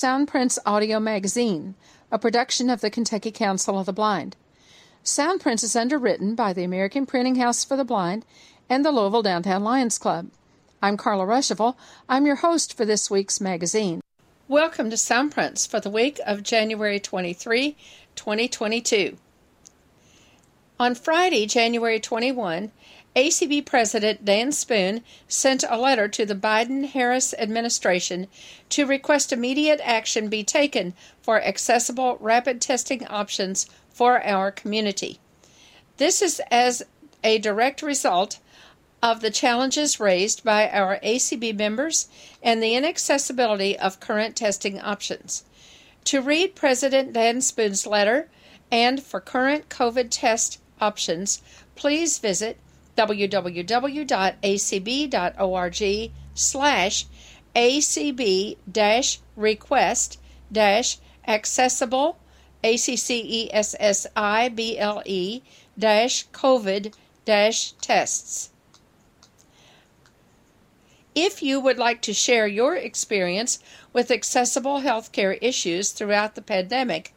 [0.00, 1.74] Soundprints Audio Magazine,
[2.10, 4.34] a production of the Kentucky Council of the Blind.
[5.04, 8.24] Soundprints is underwritten by the American Printing House for the Blind
[8.70, 10.30] and the Louisville Downtown Lions Club.
[10.80, 11.76] I'm Carla Ruschival.
[12.08, 14.00] I'm your host for this week's magazine.
[14.48, 17.76] Welcome to Soundprints for the week of January 23,
[18.14, 19.18] 2022.
[20.78, 22.72] On Friday, January 21,
[23.16, 28.28] ACB President Dan Spoone sent a letter to the Biden Harris administration
[28.68, 35.18] to request immediate action be taken for accessible rapid testing options for our community.
[35.96, 36.84] This is as
[37.24, 38.38] a direct result
[39.02, 42.08] of the challenges raised by our ACB members
[42.42, 45.42] and the inaccessibility of current testing options.
[46.04, 48.28] To read President Dan Spoone's letter
[48.70, 51.42] and for current COVID test options,
[51.74, 52.56] please visit
[52.96, 54.10] www.acb.org
[56.34, 57.06] slash
[57.54, 58.56] acb
[59.36, 60.18] request
[60.50, 62.18] accessible accessible
[65.78, 68.50] dash covid dash tests.
[71.14, 73.58] If you would like to share your experience
[73.92, 77.12] with accessible healthcare issues throughout the pandemic,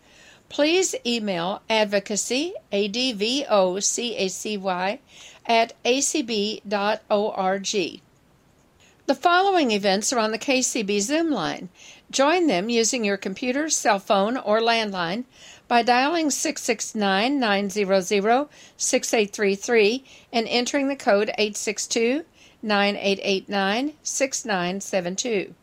[0.50, 3.40] please email advocacy, A-D-V-O-C-A-C-Y,
[5.46, 6.62] at acb.org.
[9.06, 11.70] The following events are on the KCB Zoom line.
[12.10, 15.26] Join them using your computer, cell phone, or landline
[15.68, 22.24] by dialing 669 900 6833 and entering the code 862
[22.62, 25.54] 9889 6972.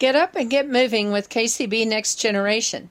[0.00, 2.88] Get up and get moving with KCB Next Generation.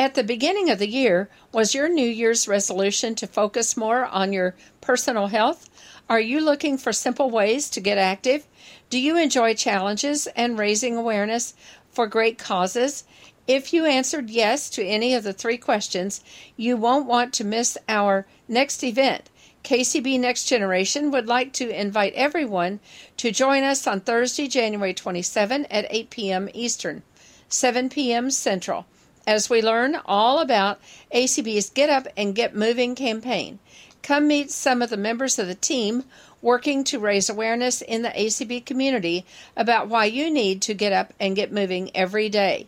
[0.00, 4.32] At the beginning of the year, was your New Year's resolution to focus more on
[4.32, 5.68] your personal health?
[6.08, 8.46] Are you looking for simple ways to get active?
[8.88, 11.52] Do you enjoy challenges and raising awareness
[11.92, 13.04] for great causes?
[13.46, 16.24] If you answered yes to any of the three questions,
[16.56, 19.28] you won't want to miss our next event.
[19.64, 22.80] KCB Next Generation would like to invite everyone
[23.18, 26.48] to join us on Thursday, January 27 at 8 p.m.
[26.54, 27.02] Eastern,
[27.50, 28.30] 7 p.m.
[28.30, 28.86] Central,
[29.30, 30.80] as we learn all about
[31.14, 33.60] ACB's Get Up and Get Moving campaign.
[34.02, 36.02] Come meet some of the members of the team
[36.42, 39.24] working to raise awareness in the ACB community
[39.56, 42.66] about why you need to get up and get moving every day.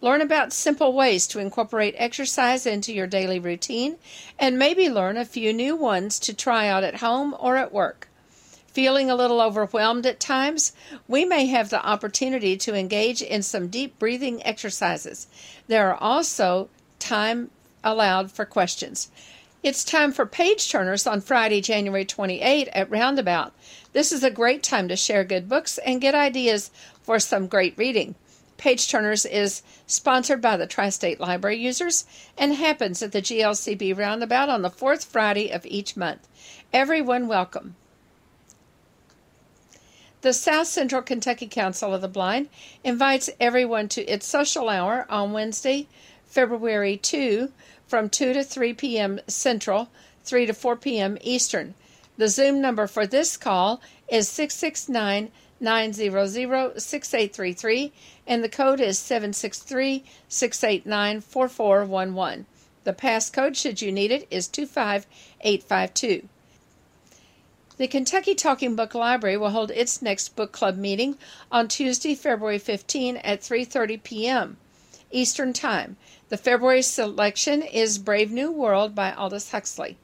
[0.00, 3.96] Learn about simple ways to incorporate exercise into your daily routine,
[4.36, 8.08] and maybe learn a few new ones to try out at home or at work.
[8.72, 10.72] Feeling a little overwhelmed at times?
[11.08, 15.26] We may have the opportunity to engage in some deep breathing exercises.
[15.66, 16.68] There are also
[17.00, 17.50] time
[17.82, 19.10] allowed for questions.
[19.64, 23.52] It's time for page turners on Friday, January 28 at Roundabout.
[23.92, 26.70] This is a great time to share good books and get ideas
[27.02, 28.14] for some great reading.
[28.56, 32.04] Page Turners is sponsored by the Tri State Library users
[32.38, 36.28] and happens at the GLCB Roundabout on the fourth Friday of each month.
[36.72, 37.74] Everyone welcome.
[40.22, 42.50] The South Central Kentucky Council of the Blind
[42.84, 45.86] invites everyone to its social hour on Wednesday,
[46.26, 47.50] February 2
[47.86, 49.20] from 2 to 3 p.m.
[49.26, 49.88] Central,
[50.24, 51.16] 3 to 4 p.m.
[51.22, 51.72] Eastern.
[52.18, 57.92] The Zoom number for this call is 669 900 6833
[58.26, 62.44] and the code is 763 689 4411.
[62.84, 66.28] The passcode, should you need it, is 25852.
[67.80, 71.16] The Kentucky Talking Book Library will hold its next book club meeting
[71.50, 74.58] on Tuesday, February 15 at 3:30 p.m.
[75.10, 75.96] Eastern Time.
[76.28, 79.96] The February selection is Brave New World by Aldous Huxley.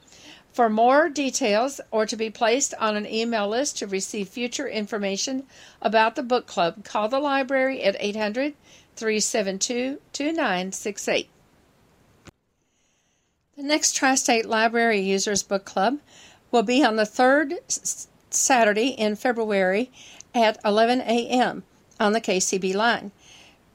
[0.51, 5.45] For more details or to be placed on an email list to receive future information
[5.79, 8.55] about the book club, call the library at 800
[8.95, 11.29] 372 2968.
[13.55, 15.99] The next Tri State Library Users Book Club
[16.51, 17.55] will be on the third
[18.29, 19.91] Saturday in February
[20.33, 21.63] at 11 a.m.
[21.99, 23.11] on the KCB line.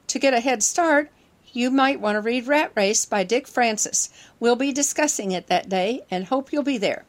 [0.07, 1.09] To get a head start,
[1.51, 4.09] you might want to read Rat Race by Dick Francis.
[4.39, 7.05] We'll be discussing it that day and hope you'll be there.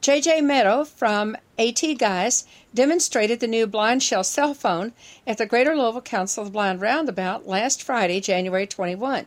[0.00, 2.44] JJ Meadow from AT Guys
[2.74, 4.92] demonstrated the new Blind Shell cell phone
[5.26, 9.26] at the Greater Louisville Council of Blind Roundabout last Friday, January 21.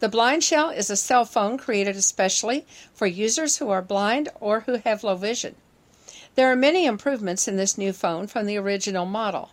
[0.00, 2.64] The Blind Shell is a cell phone created especially
[2.94, 5.56] for users who are blind or who have low vision.
[6.36, 9.50] There are many improvements in this new phone from the original model.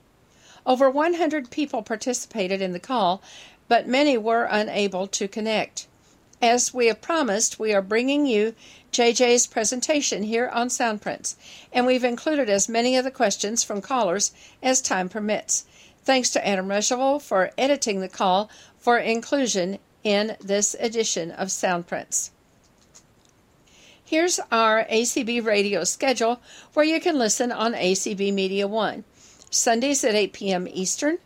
[0.64, 3.24] Over 100 people participated in the call,
[3.68, 5.88] but many were unable to connect.
[6.44, 8.54] As we have promised, we are bringing you
[8.92, 11.38] JJ's presentation here on Soundprints,
[11.74, 14.32] and we've included as many of the questions from callers
[14.62, 15.66] as time permits.
[16.04, 18.48] Thanks to Adam Recheval for editing the call
[18.78, 22.30] for inclusion in this edition of Soundprints.
[24.06, 26.40] Here's our ACB radio schedule
[26.76, 29.04] where you can listen on ACB Media 1.
[29.50, 30.68] Sundays at 8 p.m.
[30.68, 31.18] Eastern,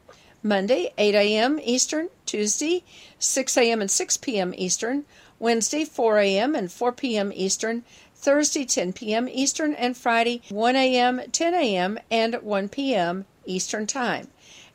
[0.42, 1.60] Monday 8 a.m.
[1.62, 2.86] Eastern, Tuesday
[3.20, 3.82] 6 a.m.
[3.82, 4.54] and 6 p.m.
[4.56, 5.04] Eastern,
[5.40, 6.56] Wednesday 4 a.m.
[6.56, 7.34] and 4 p.m.
[7.36, 7.84] Eastern,
[8.16, 9.28] Thursday 10 p.m.
[9.28, 13.26] Eastern, and Friday 1 a.m., 10 a.m., and 1 p.m.
[13.46, 14.30] Eastern Time.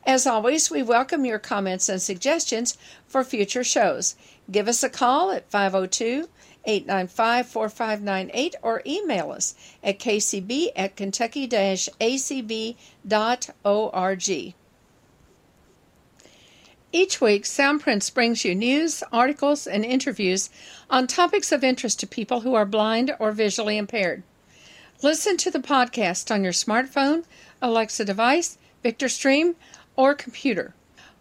[0.05, 4.15] As always, we welcome your comments and suggestions for future shows.
[4.51, 6.29] Give us a call at 502
[6.63, 12.75] 895 4598 or email us at kcb at kentucky acb.org.
[16.91, 20.49] Each week, Soundprints brings you news, articles, and interviews
[20.89, 24.21] on topics of interest to people who are blind or visually impaired.
[25.01, 27.25] Listen to the podcast on your smartphone,
[27.61, 29.55] Alexa device, Victor Stream,
[29.95, 30.75] or computer.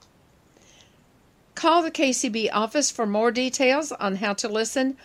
[1.54, 4.96] Call the KCB office for more details on how to listen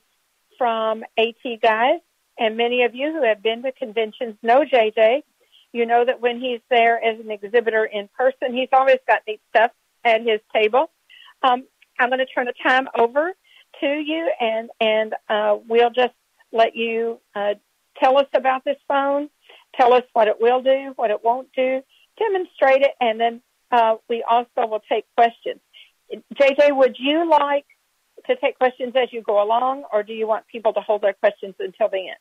[0.57, 1.99] from AT Guys
[2.37, 5.23] and many of you who have been to conventions know JJ.
[5.71, 9.41] You know that when he's there as an exhibitor in person, he's always got neat
[9.49, 9.71] stuff
[10.03, 10.91] at his table.
[11.41, 11.63] Um,
[11.99, 13.33] I'm going to turn the time over
[13.81, 16.13] to you, and and uh, we'll just
[16.51, 17.55] let you uh,
[17.97, 19.29] tell us about this phone,
[19.75, 21.81] tell us what it will do, what it won't do,
[22.17, 23.41] demonstrate it, and then
[23.71, 25.59] uh, we also will take questions.
[26.35, 27.65] JJ, would you like
[28.27, 31.13] to take questions as you go along, or do you want people to hold their
[31.13, 32.17] questions until the end?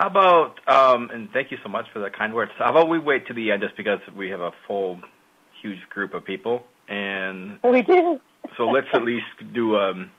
[0.00, 2.52] How about, um, and thank you so much for the kind words.
[2.58, 4.98] How about we wait to the end just because we have a full,
[5.60, 8.18] huge group of people, and we do.
[8.56, 9.76] so let's at least do.
[9.76, 10.10] Um,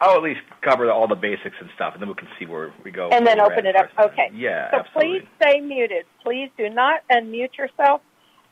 [0.00, 2.74] I'll at least cover all the basics and stuff, and then we can see where
[2.84, 3.08] we go.
[3.10, 3.86] And then open it up.
[3.98, 4.30] Okay.
[4.34, 4.70] Yeah.
[4.72, 5.20] So absolutely.
[5.20, 6.04] please stay muted.
[6.22, 8.00] Please do not unmute yourself.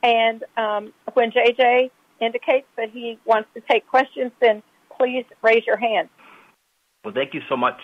[0.02, 1.90] And um, when JJ
[2.20, 4.62] indicates that he wants to take questions, then
[5.02, 6.08] please raise your hand.
[7.04, 7.80] Well, thank you so much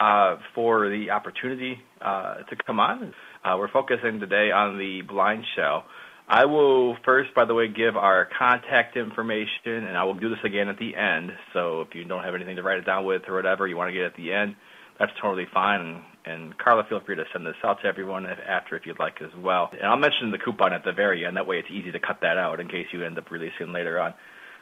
[0.00, 3.14] uh, for the opportunity uh, to come on.
[3.44, 5.84] Uh, we're focusing today on the blind shell.
[6.28, 10.40] I will first, by the way, give our contact information, and I will do this
[10.44, 11.30] again at the end.
[11.52, 13.90] So if you don't have anything to write it down with or whatever, you want
[13.90, 14.56] to get it at the end,
[14.98, 16.02] that's totally fine.
[16.24, 19.30] And Carla, feel free to send this out to everyone after if you'd like as
[19.38, 19.70] well.
[19.70, 21.36] And I'll mention the coupon at the very end.
[21.36, 24.00] That way it's easy to cut that out in case you end up releasing later
[24.00, 24.14] on.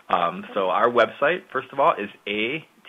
[0.08, 2.10] Um, so our website, first of all, is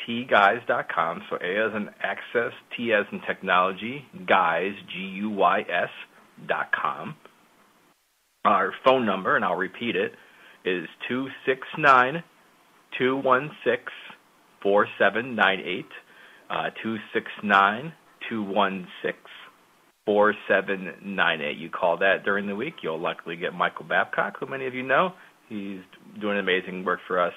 [0.07, 1.21] atguys.com.
[1.29, 5.89] So A as in access, T as in technology, guys, G-U-Y-S
[6.47, 7.15] dot com.
[8.43, 10.11] Our phone number, and I'll repeat it,
[10.65, 12.23] is two six nine
[12.97, 13.83] two one six
[14.61, 15.89] four seven nine eight.
[16.49, 17.93] Uh, two six nine
[18.29, 19.17] two one six
[20.05, 21.57] four seven nine eight.
[21.57, 24.83] You call that during the week, you'll likely get Michael Babcock, who many of you
[24.83, 25.13] know.
[25.49, 25.79] He's
[26.19, 27.33] doing amazing work for us,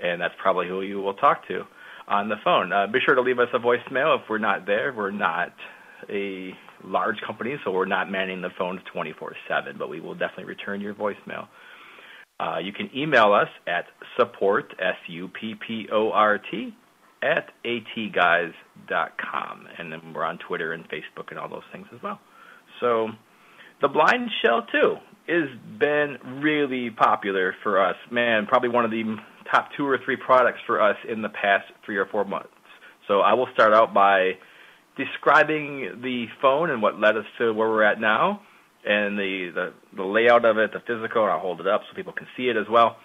[0.00, 1.64] and that's probably who you will talk to
[2.08, 2.72] on the phone.
[2.72, 4.92] Uh, be sure to leave us a voicemail if we're not there.
[4.96, 5.52] We're not
[6.08, 6.52] a
[6.84, 10.94] large company, so we're not manning the phones 24/7, but we will definitely return your
[10.94, 11.48] voicemail.
[12.38, 16.74] Uh, you can email us at support s u p p o r t
[17.22, 18.54] at atguys.com,
[19.78, 22.18] and then we're on Twitter and Facebook and all those things as well.
[22.80, 23.10] So,
[23.82, 24.96] the Blind Shell 2
[25.26, 25.48] has
[25.78, 27.96] been really popular for us.
[28.10, 29.16] Man, probably one of the
[29.50, 32.48] top two or three products for us in the past three or four months.
[33.08, 34.32] So I will start out by
[34.96, 38.42] describing the phone and what led us to where we're at now,
[38.84, 41.24] and the, the, the layout of it, the physical.
[41.24, 42.96] I'll hold it up so people can see it as well,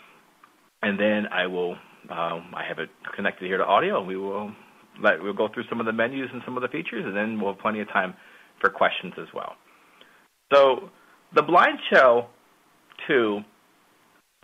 [0.81, 1.75] and then I will
[2.09, 4.51] um, I have it connected here to audio, and we will
[5.01, 7.39] let we'll go through some of the menus and some of the features, and then
[7.39, 8.13] we'll have plenty of time
[8.61, 9.53] for questions as well.
[10.53, 10.89] So
[11.35, 12.27] the Blind show,
[13.07, 13.41] too.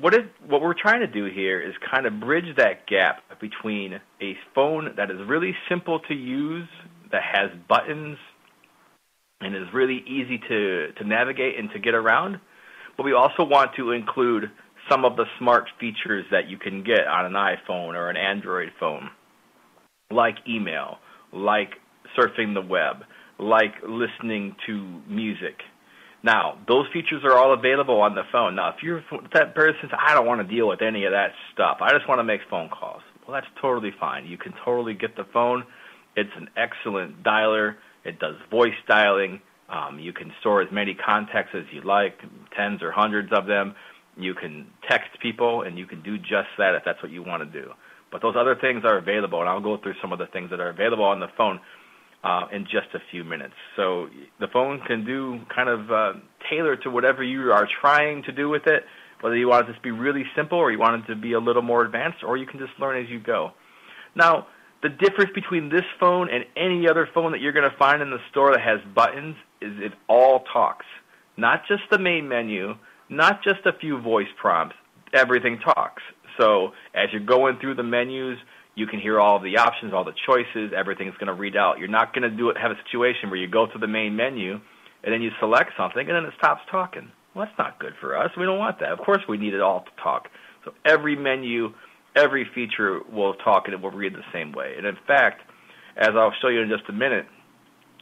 [0.01, 3.93] what is what we're trying to do here is kind of bridge that gap between
[4.21, 6.67] a phone that is really simple to use,
[7.11, 8.17] that has buttons,
[9.39, 12.39] and is really easy to, to navigate and to get around.
[12.97, 14.51] But we also want to include
[14.89, 18.71] some of the smart features that you can get on an iPhone or an Android
[18.79, 19.09] phone,
[20.11, 20.97] like email,
[21.31, 21.75] like
[22.17, 22.97] surfing the web,
[23.39, 25.61] like listening to music.
[26.23, 28.55] Now, those features are all available on the phone.
[28.55, 31.31] Now, if you're that person says, I don't want to deal with any of that
[31.53, 33.01] stuff, I just want to make phone calls.
[33.27, 34.27] Well, that's totally fine.
[34.27, 35.63] You can totally get the phone.
[36.15, 37.75] It's an excellent dialer.
[38.03, 39.41] It does voice dialing.
[39.69, 42.19] Um, you can store as many contacts as you like,
[42.55, 43.73] tens or hundreds of them.
[44.17, 47.41] You can text people, and you can do just that if that's what you want
[47.41, 47.71] to do.
[48.11, 50.59] But those other things are available, and I'll go through some of the things that
[50.59, 51.61] are available on the phone
[52.23, 53.53] uh, in just a few minutes.
[53.75, 54.07] So
[54.39, 56.13] the phone can do kind of uh,
[56.49, 58.83] tailor to whatever you are trying to do with it,
[59.21, 61.39] whether you want it to be really simple or you want it to be a
[61.39, 63.51] little more advanced, or you can just learn as you go.
[64.15, 64.47] Now,
[64.83, 68.09] the difference between this phone and any other phone that you're going to find in
[68.09, 70.85] the store that has buttons is it all talks.
[71.37, 72.73] Not just the main menu,
[73.09, 74.75] not just a few voice prompts,
[75.13, 76.01] everything talks.
[76.39, 78.37] So as you're going through the menus,
[78.81, 81.77] you can hear all of the options, all the choices, everything's going to read out.
[81.77, 84.15] You're not going to do it have a situation where you go to the main
[84.15, 84.59] menu
[85.03, 87.11] and then you select something and then it stops talking.
[87.35, 88.31] Well, that's not good for us.
[88.35, 88.89] We don't want that.
[88.89, 90.29] Of course, we need it all to talk.
[90.65, 91.73] So every menu,
[92.15, 94.73] every feature will talk and it will read the same way.
[94.77, 95.41] And in fact,
[95.95, 97.27] as I'll show you in just a minute,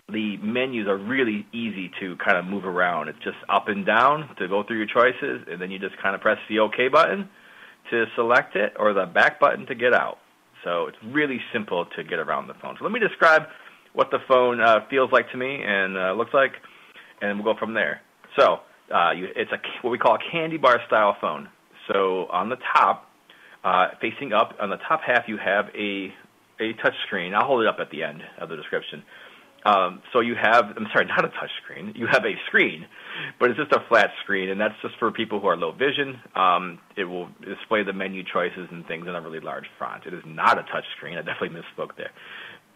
[0.07, 3.09] the menus are really easy to kind of move around.
[3.09, 6.15] It's just up and down to go through your choices, and then you just kind
[6.15, 7.29] of press the OK button
[7.91, 10.17] to select it or the back button to get out.
[10.63, 12.75] So it's really simple to get around the phone.
[12.77, 13.43] So let me describe
[13.93, 16.53] what the phone uh, feels like to me and uh, looks like,
[17.21, 18.01] and we'll go from there.
[18.37, 18.59] So
[18.93, 21.49] uh, you, it's a what we call a candy bar style phone.
[21.91, 23.09] So on the top,
[23.63, 26.13] uh, facing up on the top half, you have a
[26.59, 27.33] a touch screen.
[27.33, 29.03] I'll hold it up at the end of the description.
[29.65, 31.93] Um, so you have, I'm sorry, not a touch screen.
[31.95, 32.85] You have a screen,
[33.39, 36.19] but it's just a flat screen, and that's just for people who are low vision.
[36.35, 40.05] Um, it will display the menu choices and things in a really large font.
[40.05, 41.17] It is not a touch screen.
[41.17, 42.11] I definitely misspoke there.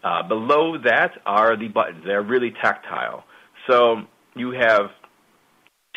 [0.04, 2.04] Uh, below that are the buttons.
[2.06, 3.24] They're really tactile.
[3.70, 4.02] So
[4.36, 4.90] you have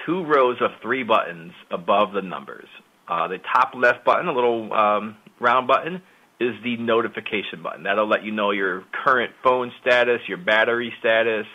[0.05, 2.69] two rows of three buttons above the numbers.
[3.09, 6.03] Uh, the top left button, a little um, round button,
[6.39, 7.85] is the notification button.
[7.85, 11.47] That'll let you know your current phone status, your battery status,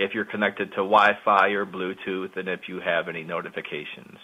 [0.00, 4.18] if you're connected to Wi-Fi or Bluetooth, and if you have any notifications.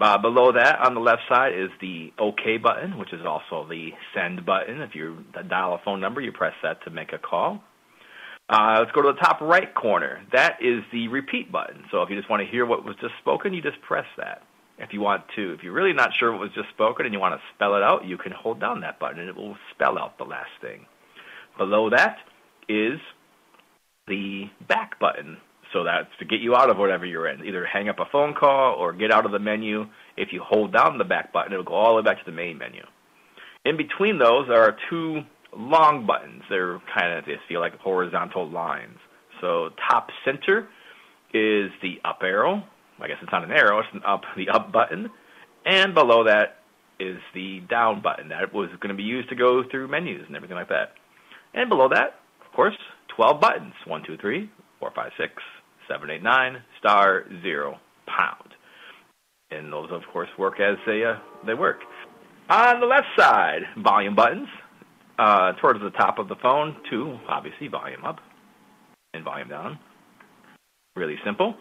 [0.00, 3.90] Uh, below that, on the left side, is the OK button, which is also the
[4.14, 4.80] send button.
[4.80, 7.60] If you dial a phone number, you press that to make a call.
[8.48, 10.20] Uh, let's go to the top right corner.
[10.32, 11.84] That is the repeat button.
[11.90, 14.42] So if you just want to hear what was just spoken, you just press that.
[14.78, 17.20] If you want to, if you're really not sure what was just spoken and you
[17.20, 19.98] want to spell it out, you can hold down that button and it will spell
[19.98, 20.86] out the last thing.
[21.58, 22.18] Below that
[22.68, 23.00] is
[24.08, 25.38] the back button.
[25.72, 27.44] So that's to get you out of whatever you're in.
[27.44, 29.86] Either hang up a phone call or get out of the menu.
[30.16, 32.36] If you hold down the back button, it'll go all the way back to the
[32.36, 32.82] main menu.
[33.64, 35.22] In between those, are two
[35.54, 36.42] long buttons.
[36.48, 38.96] They're kind of, they feel like horizontal lines.
[39.40, 40.68] So top center
[41.34, 42.62] is the up arrow,
[43.00, 45.10] I guess it's not an arrow, it's an up, the up button.
[45.66, 46.58] And below that
[46.98, 48.30] is the down button.
[48.30, 50.94] That was going to be used to go through menus and everything like that.
[51.54, 52.76] And below that, of course,
[53.18, 53.74] 12 buttons.
[53.84, 55.32] 1, 2, 3, 4, 5, 6,
[55.90, 58.54] 7, 8, 9, star, 0, pound.
[59.50, 61.78] And those, of course, work as they, uh, they work.
[62.48, 64.46] On the left side, volume buttons.
[65.18, 68.20] Uh, towards the top of the phone, two, obviously, volume up
[69.14, 69.76] and volume down.
[70.94, 71.56] Really simple.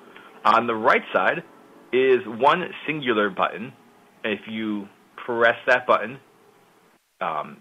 [0.46, 1.44] On the right side
[1.92, 3.74] is one singular button.
[4.24, 4.88] If you
[5.26, 6.20] press that button,
[7.20, 7.58] um,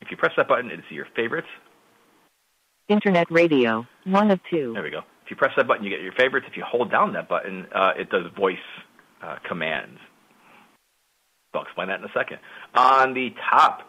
[0.00, 1.48] if you press that button, it's your favorites.
[2.90, 4.72] Internet radio, one of two.
[4.74, 5.02] There we go.
[5.24, 6.46] If you press that button, you get your favorites.
[6.50, 8.56] If you hold down that button, uh, it does voice
[9.22, 9.98] uh, commands.
[11.54, 12.38] I'll explain that in a second.
[12.74, 13.82] On the top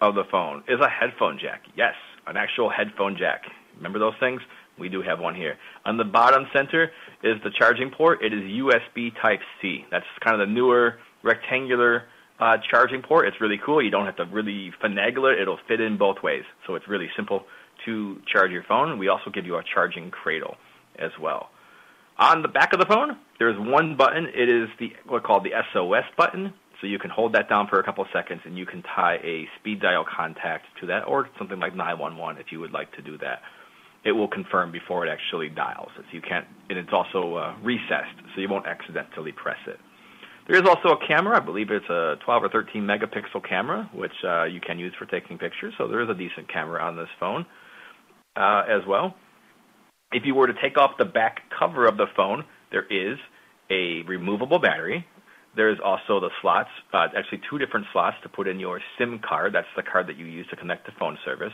[0.00, 1.64] of the phone is a headphone jack.
[1.76, 1.92] Yes,
[2.26, 3.42] an actual headphone jack.
[3.76, 4.40] Remember those things?
[4.78, 5.56] We do have one here.
[5.84, 6.90] On the bottom center
[7.22, 8.24] is the charging port.
[8.24, 9.84] It is USB Type C.
[9.90, 12.04] That's kind of the newer rectangular
[12.40, 13.28] uh, charging port.
[13.28, 13.82] It's really cool.
[13.82, 15.40] You don't have to really finagle it.
[15.40, 16.44] It'll fit in both ways.
[16.66, 17.44] So it's really simple
[17.84, 18.98] to charge your phone.
[18.98, 20.56] We also give you a charging cradle
[20.98, 21.50] as well.
[22.18, 24.26] On the back of the phone, there's one button.
[24.26, 26.54] It is the what's called the SOS button.
[26.80, 29.48] So you can hold that down for a couple seconds and you can tie a
[29.58, 33.16] speed dial contact to that or something like 911 if you would like to do
[33.18, 33.40] that
[34.04, 35.88] it will confirm before it actually dials.
[35.96, 39.78] So you can't, and it's also uh, recessed, so you won't accidentally press it.
[40.46, 41.38] There is also a camera.
[41.38, 45.06] I believe it's a 12 or 13 megapixel camera, which uh, you can use for
[45.06, 45.72] taking pictures.
[45.78, 47.46] So there is a decent camera on this phone
[48.36, 49.14] uh, as well.
[50.12, 53.18] If you were to take off the back cover of the phone, there is
[53.70, 55.06] a removable battery.
[55.56, 59.54] There's also the slots, uh, actually two different slots to put in your SIM card.
[59.54, 61.52] That's the card that you use to connect to phone service.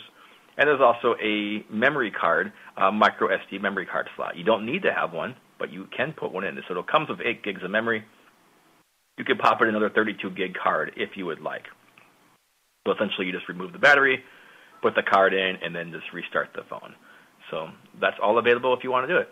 [0.57, 4.37] And there's also a memory card, a micro SD memory card slot.
[4.37, 6.59] You don't need to have one, but you can put one in.
[6.69, 8.05] So it comes with 8 gigs of memory.
[9.17, 11.65] You can pop in another 32 gig card if you would like.
[12.87, 14.23] So essentially, you just remove the battery,
[14.83, 16.95] put the card in, and then just restart the phone.
[17.51, 17.69] So
[18.01, 19.29] that's all available if you want to do it.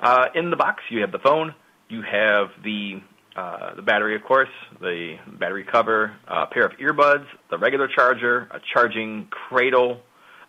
[0.00, 1.54] Uh, in the box, you have the phone,
[1.88, 3.00] you have the
[3.36, 4.48] uh, the battery, of course,
[4.80, 10.00] the battery cover, a pair of earbuds, the regular charger, a charging cradle,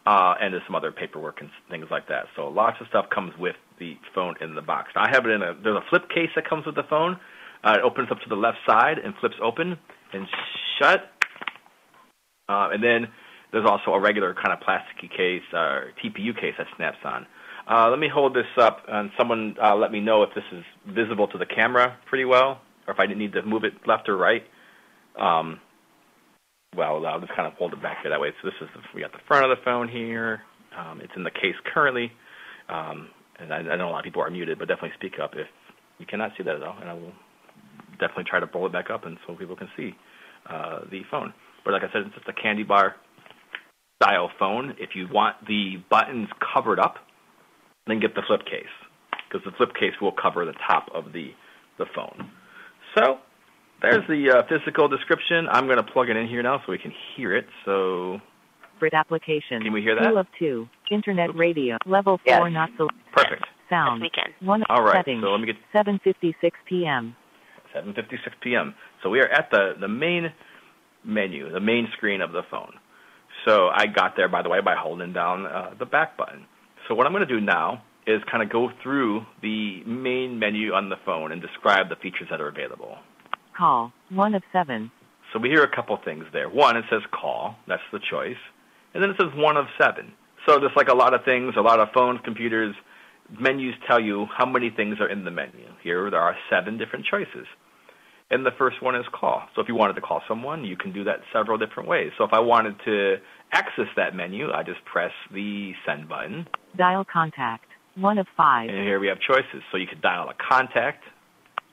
[0.05, 2.25] uh, and some other paperwork and things like that.
[2.35, 4.89] So lots of stuff comes with the phone in the box.
[4.95, 7.17] Now I have it in a there's a flip case that comes with the phone.
[7.63, 9.77] Uh, it opens up to the left side and flips open
[10.13, 10.27] and
[10.79, 11.11] shut.
[12.47, 13.07] Uh, and then
[13.55, 17.25] there's also a regular kind of plasticky case, uh, TPU case that snaps on.
[17.71, 20.61] Uh, let me hold this up, and someone uh, let me know if this is
[20.93, 24.17] visible to the camera pretty well, or if I need to move it left or
[24.17, 24.43] right.
[25.17, 25.61] Um,
[26.75, 28.31] well, I'll just kind of hold it back here that way.
[28.41, 30.41] So this is the, we got the front of the phone here.
[30.77, 32.11] Um, it's in the case currently,
[32.67, 33.07] um,
[33.39, 35.47] and I, I know a lot of people are muted, but definitely speak up if
[35.97, 37.13] you cannot see that at all, and I will
[38.01, 39.95] definitely try to pull it back up and so people can see
[40.49, 41.33] uh, the phone.
[41.63, 42.97] But like I said, it's just a candy bar
[44.01, 44.75] style phone.
[44.79, 46.95] If you want the buttons covered up,
[47.87, 48.71] then get the flip case
[49.27, 51.31] because the flip case will cover the top of the
[51.77, 52.31] the phone.
[52.97, 53.17] So
[53.81, 55.47] there's the uh, physical description.
[55.51, 57.45] I'm going to plug it in here now so we can hear it.
[57.65, 58.19] So
[58.79, 59.61] Brit application.
[59.61, 60.09] Can we hear that?
[60.09, 60.67] Two of two.
[60.91, 61.39] Internet Oops.
[61.39, 61.77] radio.
[61.85, 62.39] Level Yes.
[62.39, 63.45] four not so perfect.
[63.69, 64.01] sound.
[64.01, 64.47] Yes, we can.
[64.47, 64.97] One All right.
[64.97, 65.21] settings.
[65.23, 67.15] So let me get 7:56 p.m.
[67.75, 68.73] 7:56 p.m.
[69.03, 70.31] So we are at the the main
[71.03, 72.73] menu, the main screen of the phone.
[73.45, 76.45] So I got there, by the way, by holding down uh, the back button.
[76.87, 80.73] So what I'm going to do now is kind of go through the main menu
[80.73, 82.97] on the phone and describe the features that are available.
[83.57, 84.91] Call one of seven.
[85.31, 86.49] So we hear a couple things there.
[86.49, 87.55] One, it says call.
[87.67, 88.37] That's the choice.
[88.93, 90.13] And then it says one of seven.
[90.47, 92.75] So just like a lot of things, a lot of phones, computers,
[93.39, 95.65] menus tell you how many things are in the menu.
[95.83, 97.47] Here there are seven different choices.
[98.31, 99.43] And the first one is call.
[99.55, 102.11] So if you wanted to call someone, you can do that several different ways.
[102.17, 103.17] So if I wanted to
[103.51, 106.47] access that menu, I just press the send button.
[106.75, 108.69] Dial contact one of five.
[108.69, 109.63] And here we have choices.
[109.71, 111.03] So you could dial a contact.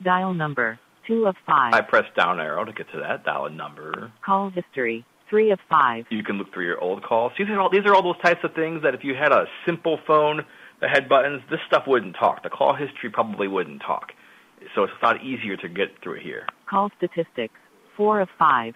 [0.02, 1.74] Dial number two of five.
[1.74, 3.24] I press down arrow to get to that.
[3.24, 4.12] Dial a number.
[4.24, 6.04] Call history three of five.
[6.10, 7.32] You can look through your old calls.
[7.38, 9.46] These are all these are all those types of things that if you had a
[9.66, 10.44] simple phone
[10.80, 12.42] that had buttons, this stuff wouldn't talk.
[12.42, 14.12] The call history probably wouldn't talk.
[14.74, 16.46] So it's a lot easier to get through here.
[16.68, 17.54] Call statistics
[17.96, 18.74] four of five.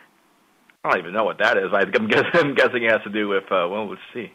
[0.85, 1.71] I don't even know what that is.
[1.73, 4.33] I'm guessing, I'm guessing it has to do with uh, well, let's see.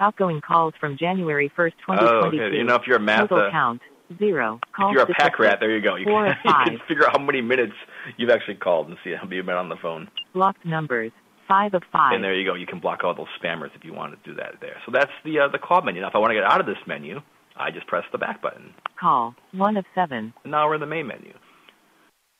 [0.00, 2.42] Outgoing calls from January 1st, Oh, 2022.
[2.42, 2.56] okay.
[2.56, 3.80] You know, if you're a math, Total uh, count
[4.18, 4.60] zero.
[4.74, 5.94] Call if you're a pack rat, there you go.
[5.94, 7.74] You Four can, of you can figure out how many minutes
[8.16, 10.08] you've actually called and see how many you've been on the phone.
[10.32, 11.12] Blocked numbers
[11.46, 12.14] five of five.
[12.14, 12.54] And there you go.
[12.54, 14.76] You can block all those spammers if you want to do that there.
[14.86, 16.00] So that's the uh, the call menu.
[16.00, 17.20] Now, if I want to get out of this menu,
[17.56, 18.74] I just press the back button.
[18.98, 20.32] Call one of seven.
[20.42, 21.32] And now we're in the main menu.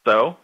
[0.07, 0.37] So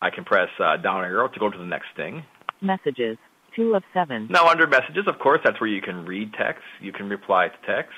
[0.00, 2.22] I can press uh, down arrow to go to the next thing.
[2.60, 3.16] Messages
[3.56, 4.28] two of seven.
[4.30, 6.62] Now, under messages, of course, that's where you can read text.
[6.80, 7.94] You can reply to text.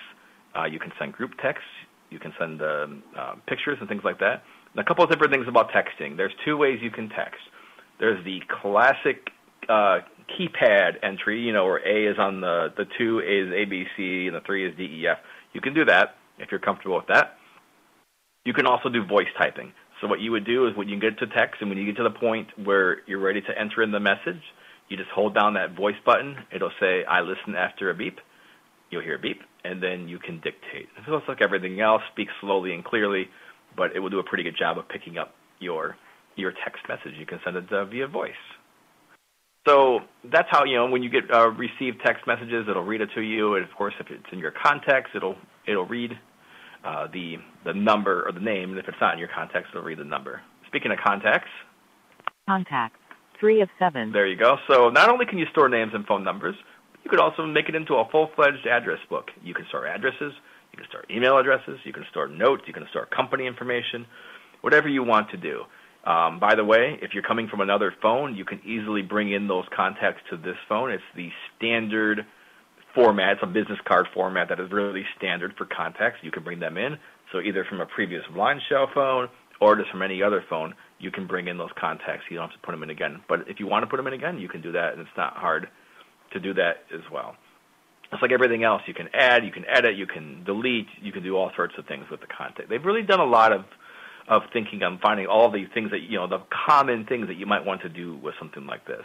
[0.56, 1.66] Uh, you can send group texts.
[2.10, 4.42] You can send um, uh, pictures and things like that.
[4.72, 6.16] And a couple of different things about texting.
[6.16, 7.40] There's two ways you can text.
[7.98, 9.30] There's the classic
[9.68, 9.98] uh,
[10.38, 14.40] keypad entry, you know, where A is on the the two is ABC and the
[14.46, 15.18] three is DEF.
[15.52, 17.36] You can do that if you're comfortable with that.
[18.44, 19.72] You can also do voice typing.
[20.00, 21.96] So what you would do is when you get to text and when you get
[21.96, 24.42] to the point where you're ready to enter in the message,
[24.88, 26.36] you just hold down that voice button.
[26.54, 28.18] It'll say, I listen after a beep.
[28.90, 30.88] You'll hear a beep, and then you can dictate.
[31.06, 33.28] So it's like everything else, speak slowly and clearly,
[33.76, 35.96] but it will do a pretty good job of picking up your
[36.36, 37.18] your text message.
[37.18, 38.32] You can send it via voice.
[39.68, 40.00] So
[40.32, 43.20] that's how you know when you get uh, receive text messages, it'll read it to
[43.20, 46.12] you, and of course, if it's in your contacts, it'll it'll read
[46.84, 47.34] uh, the
[47.66, 50.04] the number or the name, and if it's not in your contacts, it'll read the
[50.04, 50.40] number.
[50.68, 51.50] Speaking of contacts,
[52.48, 52.98] Contacts
[53.38, 54.10] three of seven.
[54.10, 54.56] there you go.
[54.70, 56.56] So not only can you store names and phone numbers,
[57.04, 59.26] you could also make it into a full-fledged address book.
[59.44, 60.32] You can store addresses,
[60.72, 64.06] you can store email addresses, you can store notes, you can store company information,
[64.62, 65.62] whatever you want to do.
[66.08, 69.46] Um, by the way, if you're coming from another phone, you can easily bring in
[69.46, 70.90] those contacts to this phone.
[70.90, 72.24] It's the standard
[72.94, 73.32] format.
[73.32, 76.20] It's a business card format that is really standard for contacts.
[76.22, 76.96] You can bring them in.
[77.30, 79.28] So either from a previous blind shell phone
[79.60, 82.24] or just from any other phone, you can bring in those contacts.
[82.30, 83.20] You don't have to put them in again.
[83.28, 85.10] But if you want to put them in again, you can do that, and it's
[85.14, 85.68] not hard
[86.32, 87.36] to do that as well.
[88.10, 88.80] It's like everything else.
[88.86, 91.84] You can add, you can edit, you can delete, you can do all sorts of
[91.84, 92.70] things with the contact.
[92.70, 93.66] They've really done a lot of
[94.28, 97.46] of thinking on finding all the things that you know the common things that you
[97.46, 99.04] might want to do with something like this.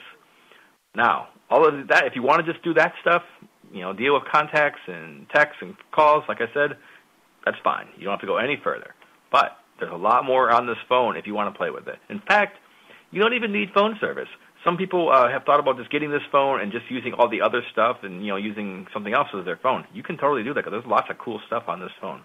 [0.95, 3.23] Now, all of that, if you want to just do that stuff,
[3.71, 6.77] you know, deal with contacts and texts and calls, like I said,
[7.45, 7.87] that's fine.
[7.97, 8.93] You don't have to go any further.
[9.31, 11.97] But there's a lot more on this phone if you want to play with it.
[12.09, 12.57] In fact,
[13.11, 14.29] you don't even need phone service.
[14.63, 17.41] Some people uh, have thought about just getting this phone and just using all the
[17.41, 19.85] other stuff and you know using something else as their phone.
[19.93, 22.21] You can totally do that because there's lots of cool stuff on this phone.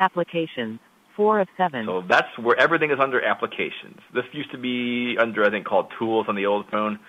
[0.00, 0.80] Applications.
[1.18, 1.84] Four of seven.
[1.84, 3.98] So that's where everything is under applications.
[4.14, 7.00] This used to be under I think called tools on the old phone.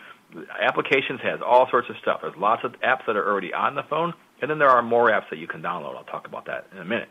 [0.59, 2.19] Applications has all sorts of stuff.
[2.23, 5.09] There's lots of apps that are already on the phone, and then there are more
[5.11, 5.95] apps that you can download.
[5.95, 7.09] I'll talk about that in a minute.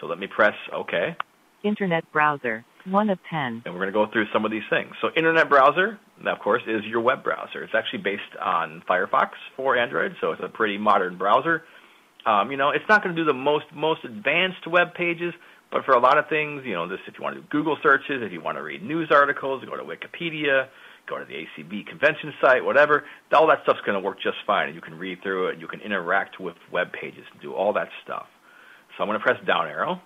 [0.00, 1.14] So let me press OK.
[1.62, 2.64] Internet browser.
[2.86, 3.62] One of ten.
[3.64, 4.90] And we're going to go through some of these things.
[5.02, 7.62] So internet browser, of course, is your web browser.
[7.62, 11.62] It's actually based on Firefox for Android, so it's a pretty modern browser.
[12.24, 15.34] Um, you know, it's not going to do the most most advanced web pages,
[15.72, 17.78] but for a lot of things, you know, this if you want to do Google
[17.82, 20.68] searches, if you want to read news articles, go to Wikipedia,
[21.08, 24.66] go to the ACB convention site, whatever, all that stuff's going to work just fine.
[24.66, 27.72] And you can read through it, you can interact with web pages and do all
[27.72, 28.26] that stuff.
[28.96, 30.00] So I'm going to press down arrow.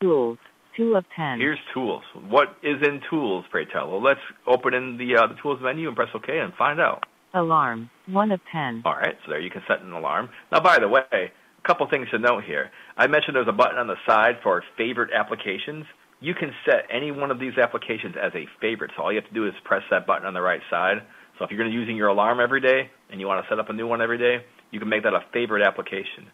[0.00, 0.38] Tools.
[0.76, 1.38] Two of ten.
[1.38, 2.02] Here's tools.
[2.28, 3.90] What is in tools, pray tell?
[3.90, 7.04] Well, let's open in the uh, the tools menu and press OK and find out.
[7.34, 7.90] Alarm.
[8.06, 8.82] One of ten.
[8.86, 10.30] All right, so there you can set an alarm.
[10.50, 11.30] Now, by the way,
[11.66, 12.70] couple things to note here.
[12.96, 15.84] I mentioned there's a button on the side for favorite applications.
[16.20, 18.92] You can set any one of these applications as a favorite.
[18.96, 20.98] So all you have to do is press that button on the right side.
[21.38, 23.58] So if you're going to using your alarm every day and you want to set
[23.58, 26.30] up a new one every day, you can make that a favorite application.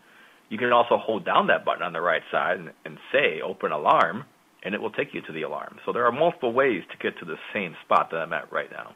[0.51, 3.73] You can also hold down that button on the right side and, and say open
[3.73, 4.25] alarm,
[4.62, 5.77] and it will take you to the alarm.
[5.85, 8.71] So there are multiple ways to get to the same spot that I'm at right
[8.71, 8.95] now.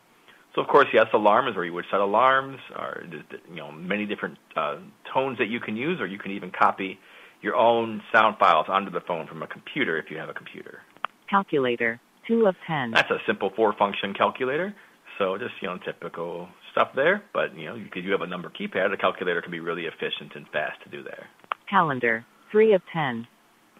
[0.54, 3.04] So of course, yes, alarm is where you would set alarms, or
[3.48, 4.76] you know many different uh,
[5.12, 6.98] tones that you can use, or you can even copy
[7.40, 10.80] your own sound files onto the phone from a computer if you have a computer.
[11.28, 12.00] Calculator.
[12.28, 12.92] Two of ten.
[12.92, 14.74] That's a simple four-function calculator.
[15.18, 18.50] So just you know typical stuff there, but you know because you have a number
[18.50, 21.28] keypad, a calculator can be really efficient and fast to do there.
[21.68, 22.24] Calendar.
[22.50, 23.26] Three of ten.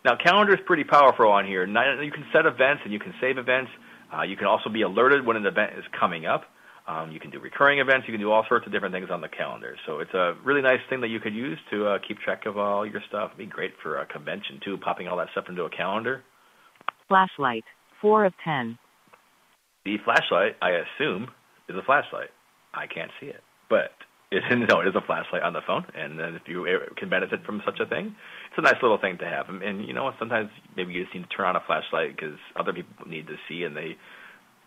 [0.05, 1.67] Now calendar is pretty powerful on here.
[1.67, 3.71] You can set events and you can save events.
[4.13, 6.45] Uh, you can also be alerted when an event is coming up.
[6.87, 8.09] Um, you can do recurring events.
[8.09, 9.77] You can do all sorts of different things on the calendar.
[9.87, 12.59] So it's a really nice thing that you could use to uh, keep track of
[12.59, 13.31] all your stuff.
[13.35, 16.23] It'd be great for a convention too, popping all that stuff into a calendar.
[17.09, 17.65] Flashlight.
[18.01, 18.79] Four of ten.
[19.85, 21.29] The flashlight, I assume,
[21.69, 22.31] is a flashlight.
[22.75, 23.91] I can't see it, but
[24.33, 25.85] it, no, it is a flashlight on the phone.
[25.95, 26.67] And then if you
[26.97, 28.17] can benefit from such a thing,
[28.51, 29.49] it's a nice little thing to have.
[29.49, 32.39] And, and you know, sometimes maybe you just need to turn on a flashlight because
[32.57, 33.97] other people need to see and they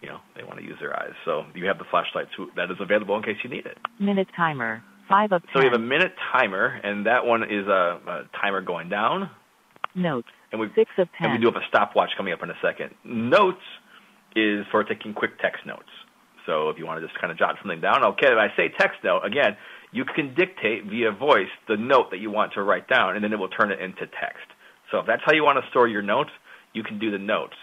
[0.06, 1.14] you know they want to use their eyes.
[1.26, 3.78] So you have the flashlight too, that is available in case you need it.
[4.00, 5.50] Minute timer, five of ten.
[5.54, 9.32] So we have a minute timer, and that one is a, a timer going down.
[9.96, 10.28] Notes.
[10.52, 11.32] And we six of ten.
[11.32, 12.94] And we do have a stopwatch coming up in a second.
[13.04, 13.66] Notes
[14.36, 15.90] is for taking quick text notes.
[16.46, 18.28] So if you want to just kind of jot something down, okay.
[18.28, 19.58] If I say text note again,
[19.92, 23.34] you can dictate via voice the note that you want to write down, and then
[23.34, 24.46] it will turn it into text.
[24.92, 26.30] So if that's how you want to store your notes,
[26.74, 27.56] you can do the notes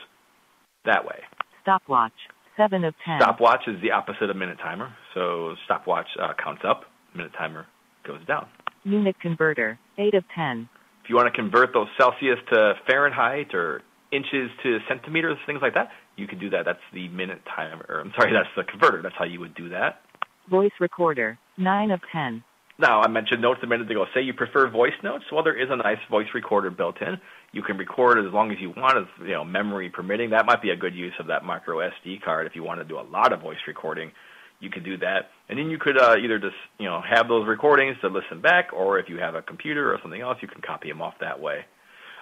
[0.84, 1.20] that way.
[1.62, 2.12] Stopwatch.
[2.56, 3.20] Seven of ten.
[3.20, 4.94] Stopwatch is the opposite of minute timer.
[5.14, 6.84] So stopwatch uh, counts up,
[7.14, 7.66] minute timer
[8.06, 8.46] goes down.
[8.84, 9.78] Unit converter.
[9.98, 10.68] Eight of ten.
[11.04, 15.74] If you want to convert those Celsius to Fahrenheit or inches to centimeters, things like
[15.74, 16.64] that, you can do that.
[16.64, 18.00] That's the minute timer.
[18.04, 19.00] I'm sorry, that's the converter.
[19.02, 20.02] That's how you would do that.
[20.50, 21.38] Voice recorder.
[21.56, 22.44] Nine of ten.
[22.82, 24.06] Now, I mentioned notes a minute ago.
[24.12, 25.24] Say you prefer voice notes.
[25.30, 27.16] Well, there is a nice voice recorder built in.
[27.52, 30.30] You can record as long as you want, as you know, memory permitting.
[30.30, 32.84] That might be a good use of that micro SD card if you want to
[32.84, 34.10] do a lot of voice recording.
[34.58, 37.46] You could do that, and then you could uh, either just you know have those
[37.46, 40.60] recordings to listen back, or if you have a computer or something else, you can
[40.60, 41.64] copy them off that way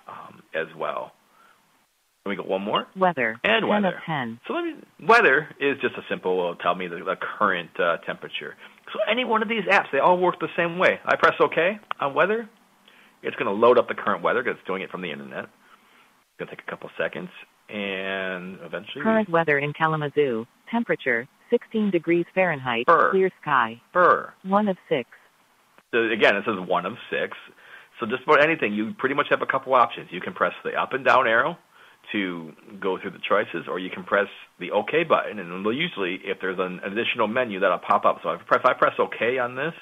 [0.09, 1.13] um, as well.
[2.27, 2.87] Let me go one more.
[2.97, 3.41] Weather.
[3.43, 3.97] And 10 weather.
[3.97, 4.41] Of 10.
[4.47, 4.75] So let me,
[5.09, 8.57] weather is just a simple, tell me the, the current uh, temperature.
[8.93, 10.99] So any one of these apps, they all work the same way.
[11.05, 12.49] I press OK on weather.
[13.23, 15.45] It's going to load up the current weather because it's doing it from the internet.
[15.45, 17.29] It's going to take a couple seconds,
[17.69, 19.03] and eventually.
[19.03, 20.47] Current weather in Kalamazoo.
[20.71, 22.87] Temperature 16 degrees Fahrenheit.
[22.87, 23.11] Burr.
[23.11, 23.81] Clear sky.
[23.93, 24.33] Burr.
[24.45, 25.09] One of six.
[25.93, 27.37] So again, it says one of six.
[27.99, 30.09] So just about anything, you pretty much have a couple options.
[30.11, 31.59] You can press the up and down arrow
[32.13, 36.39] to go through the choices, or you can press the OK button, and usually, if
[36.41, 38.21] there's an additional menu, that'll pop up.
[38.23, 39.75] So if I press, if I press OK on this.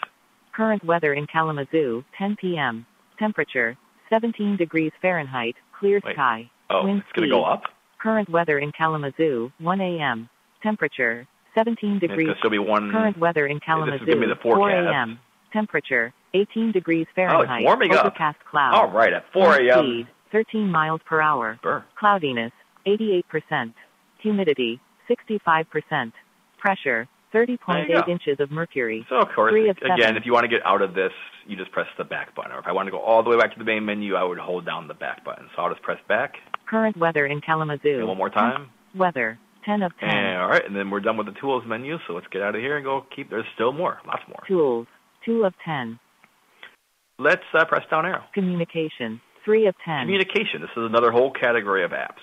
[0.55, 2.85] Current weather in Kalamazoo, 10 p.m.
[3.19, 3.77] Temperature,
[4.11, 6.15] 17 degrees Fahrenheit, clear Wait.
[6.15, 6.51] sky.
[6.71, 7.63] Oh, Wind it's going to go up?
[8.01, 10.29] Current weather in Kalamazoo, 1 a.m.
[10.63, 12.27] Temperature, 17 It's degrees.
[12.27, 12.91] gonna still be one.
[12.91, 14.87] Current weather in this Kalamazoo, is gonna be the 4 forecast.
[14.87, 15.19] a.m.
[15.53, 17.63] Temperature, 18 degrees oh, Fahrenheit.
[17.63, 18.07] Oh, warming up.
[18.07, 18.77] Overcast clouds.
[18.77, 20.09] All right, at 4 a.m.
[20.29, 21.59] Speed, 13 miles per hour.
[21.63, 21.85] Burr.
[21.99, 22.53] Cloudiness,
[22.87, 23.73] 88%.
[24.23, 26.13] Humidity, 65%.
[26.59, 29.07] Pressure, 30.8 inches of mercury.
[29.09, 30.17] So of course, Three of again, seven.
[30.17, 31.13] if you want to get out of this,
[31.47, 32.53] you just press the back button.
[32.53, 34.25] Or if I want to go all the way back to the main menu, I
[34.25, 35.49] would hold down the back button.
[35.55, 36.35] So I'll just press back.
[36.69, 37.99] Current weather in Kalamazoo.
[37.99, 38.71] And one more time.
[38.95, 40.09] Weather, 10 of 10.
[40.09, 41.99] And all right, and then we're done with the tools menu.
[42.07, 43.07] So let's get out of here and go.
[43.15, 43.31] Keep.
[43.31, 44.43] There's still more, lots more.
[44.49, 44.87] Tools,
[45.25, 45.99] 2 of 10.
[47.21, 48.25] Let's uh, press down arrow.
[48.33, 50.03] Communication, 3 of 10.
[50.03, 50.61] Communication.
[50.61, 52.21] This is another whole category of apps.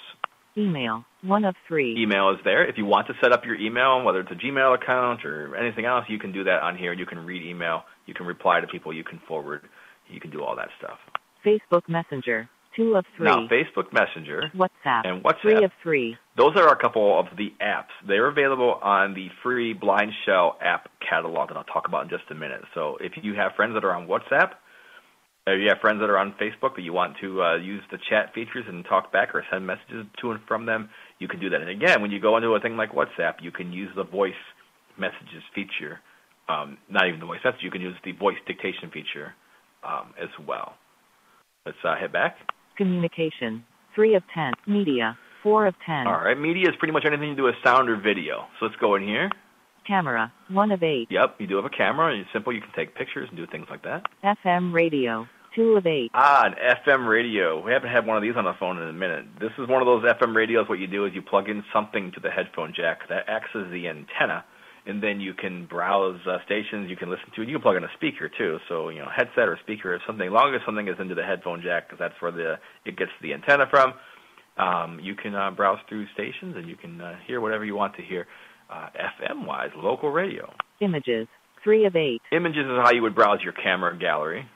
[0.56, 2.00] Email, 1 of 3.
[2.00, 2.70] Email is there.
[2.70, 5.86] If you want to set up your email, whether it's a Gmail account or anything
[5.86, 6.94] else, you can do that on here.
[6.94, 7.82] You can read email.
[8.06, 8.94] You can reply to people.
[8.94, 9.62] You can forward.
[10.08, 11.00] You can do all that stuff.
[11.44, 13.26] Facebook Messenger, 2 of 3.
[13.26, 15.42] Now, Facebook Messenger WhatsApp, and WhatsApp.
[15.42, 16.18] 3 WhatsApp of 3.
[16.38, 17.90] Those are a couple of the apps.
[18.08, 22.30] They're available on the free Blind Shell app catalog that I'll talk about in just
[22.30, 22.62] a minute.
[22.76, 24.52] So if you have friends that are on WhatsApp,
[25.48, 28.00] or you have friends that are on Facebook that you want to uh, use the
[28.10, 31.50] chat features and talk back or send messages to and from them, you can do
[31.50, 31.62] that.
[31.62, 34.34] And again, when you go into a thing like WhatsApp, you can use the voice
[34.98, 36.00] messages feature.
[36.50, 39.34] Um, not even the voice message, you can use the voice dictation feature
[39.84, 40.74] um, as well.
[41.66, 42.38] Let's uh, hit back.
[42.76, 44.54] Communication, 3 of 10.
[44.68, 46.08] Media, 4 of 10.
[46.08, 48.46] All right, media is pretty much anything to do with sound or video.
[48.60, 49.30] So let's go in here.
[49.88, 51.08] Camera, 1 of 8.
[51.12, 52.20] Yep, you do have a camera.
[52.20, 52.52] It's simple.
[52.54, 54.04] You can take pictures and do things like that.
[54.24, 56.12] FM radio, 2 of 8.
[56.14, 56.54] Ah, an
[56.86, 57.64] FM radio.
[57.64, 59.26] We haven't had one of these on the phone in a minute.
[59.40, 60.68] This is one of those FM radios.
[60.68, 63.72] What you do is you plug in something to the headphone jack that acts as
[63.72, 64.44] the antenna,
[64.86, 67.42] and then you can browse uh, stations you can listen to.
[67.42, 68.58] It, you can plug in a speaker too.
[68.68, 70.30] So you know, headset or speaker or something.
[70.30, 73.34] Long as something is into the headphone jack, because that's where the it gets the
[73.34, 73.94] antenna from.
[74.58, 77.96] Um, you can uh, browse through stations and you can uh, hear whatever you want
[77.96, 78.28] to hear.
[78.70, 80.52] Uh, FM wise, local radio.
[80.80, 81.28] Images,
[81.64, 82.22] 3 of 8.
[82.32, 84.48] Images is how you would browse your camera gallery.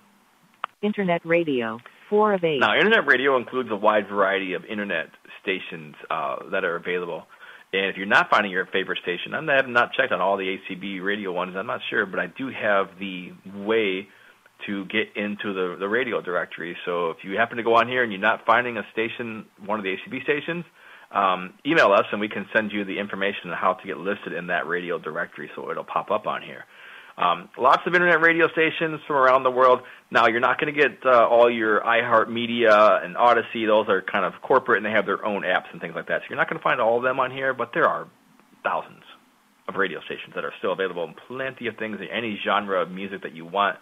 [0.82, 2.60] Internet radio, 4 of 8.
[2.60, 5.10] Now, internet radio includes a wide variety of internet
[5.42, 7.24] stations uh, that are available.
[7.74, 10.58] And if you're not finding your favorite station, I'm- have not checked on all the
[10.58, 11.56] ACB radio ones.
[11.56, 14.08] I'm not sure, but I do have the way
[14.66, 16.76] to get into the, the radio directory.
[16.86, 19.80] So if you happen to go on here and you're not finding a station, one
[19.80, 20.66] of the ACB stations,
[21.12, 24.34] um, email us and we can send you the information on how to get listed
[24.34, 26.66] in that radio directory so it'll pop up on here.
[27.20, 29.82] Um, lots of internet radio stations from around the world.
[30.10, 33.68] Now, you're not going to get uh, all your iHeartMedia and Audacy.
[33.68, 36.22] Those are kind of corporate and they have their own apps and things like that.
[36.22, 38.08] So you're not going to find all of them on here, but there are
[38.64, 39.04] thousands
[39.68, 42.90] of radio stations that are still available and plenty of things in any genre of
[42.90, 43.78] music that you want.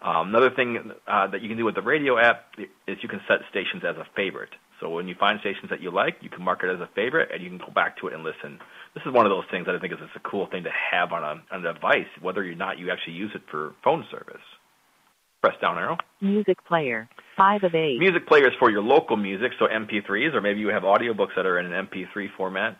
[0.00, 2.44] Um, another thing uh, that you can do with the radio app
[2.86, 4.54] is you can set stations as a favorite.
[4.80, 7.30] So when you find stations that you like, you can mark it as a favorite,
[7.32, 8.60] and you can go back to it and listen.
[8.94, 10.70] This is one of those things that I think is just a cool thing to
[10.70, 14.04] have on a, on a device, whether or not you actually use it for phone
[14.10, 14.42] service.
[15.40, 15.96] Press down arrow.
[16.20, 17.98] Music player, 5 of 8.
[17.98, 21.46] Music player is for your local music, so MP3s, or maybe you have audiobooks that
[21.46, 22.76] are in an MP3 format,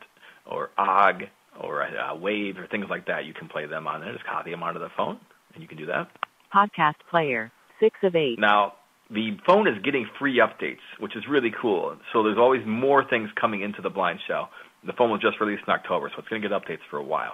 [0.47, 1.25] or OGG,
[1.61, 3.25] or a, a Wave, or things like that.
[3.27, 4.13] You can play them on there.
[4.13, 5.19] Just copy them onto the phone,
[5.55, 6.09] and you can do that.
[6.53, 8.39] Podcast player, 6 of 8.
[8.41, 8.75] Now,
[9.11, 11.97] the phone is getting free updates, which is really cool.
[12.13, 14.51] So there's always more things coming into the Blind Shell.
[14.87, 17.03] The phone was just released in October, so it's going to get updates for a
[17.03, 17.33] while.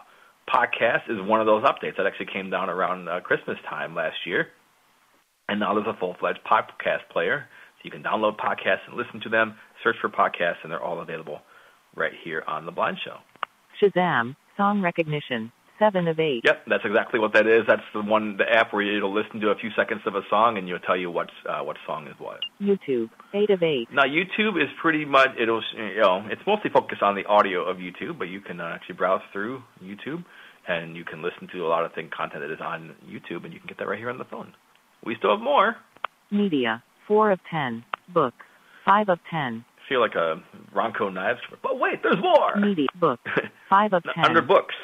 [0.49, 4.17] Podcast is one of those updates that actually came down around uh, Christmas time last
[4.25, 4.49] year.
[5.49, 7.49] And now there's a full-fledged podcast player.
[7.77, 11.01] So you can download podcasts and listen to them, search for podcasts, and they're all
[11.01, 11.41] available
[11.97, 13.21] right here on the Blind Shell.
[13.83, 16.43] Shazam, song recognition, 7 of 8.
[16.45, 17.63] Yep, that's exactly what that is.
[17.67, 20.59] That's the one, the app where it'll listen to a few seconds of a song
[20.59, 22.41] and it'll tell you what's uh, what song is what.
[22.61, 23.89] YouTube, 8 of 8.
[23.93, 27.79] Now YouTube is pretty much it'll you know it's mostly focused on the audio of
[27.79, 30.25] YouTube, but you can uh, actually browse through YouTube
[30.67, 33.53] and you can listen to a lot of thing content that is on YouTube, and
[33.53, 34.55] you can get that right here on the phone.
[35.05, 35.77] We still have more.
[36.31, 37.85] Media, 4 of 10.
[38.13, 38.37] Books,
[38.87, 39.65] 5 of 10.
[39.67, 40.43] I feel like a
[40.75, 42.57] Ronco Knives, but wait, there's more.
[42.57, 43.31] Media, books,
[43.69, 44.25] 5 of 10.
[44.25, 44.75] Under books,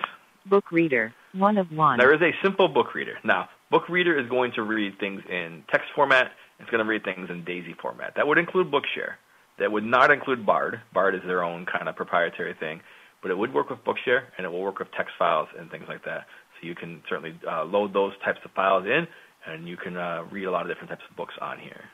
[0.50, 1.98] Book reader, 1 of 1.
[1.98, 3.16] there is a simple book reader.
[3.22, 6.32] Now, book reader is going to read things in text format.
[6.58, 8.14] It's going to read things in DAISY format.
[8.16, 9.14] That would include Bookshare.
[9.60, 10.80] That would not include Bard.
[10.92, 12.80] Bard is their own kind of proprietary thing,
[13.22, 15.84] but it would work with Bookshare and it will work with text files and things
[15.88, 16.26] like that.
[16.60, 19.06] So you can certainly uh, load those types of files in,
[19.46, 21.84] and you can uh, read a lot of different types of books on here.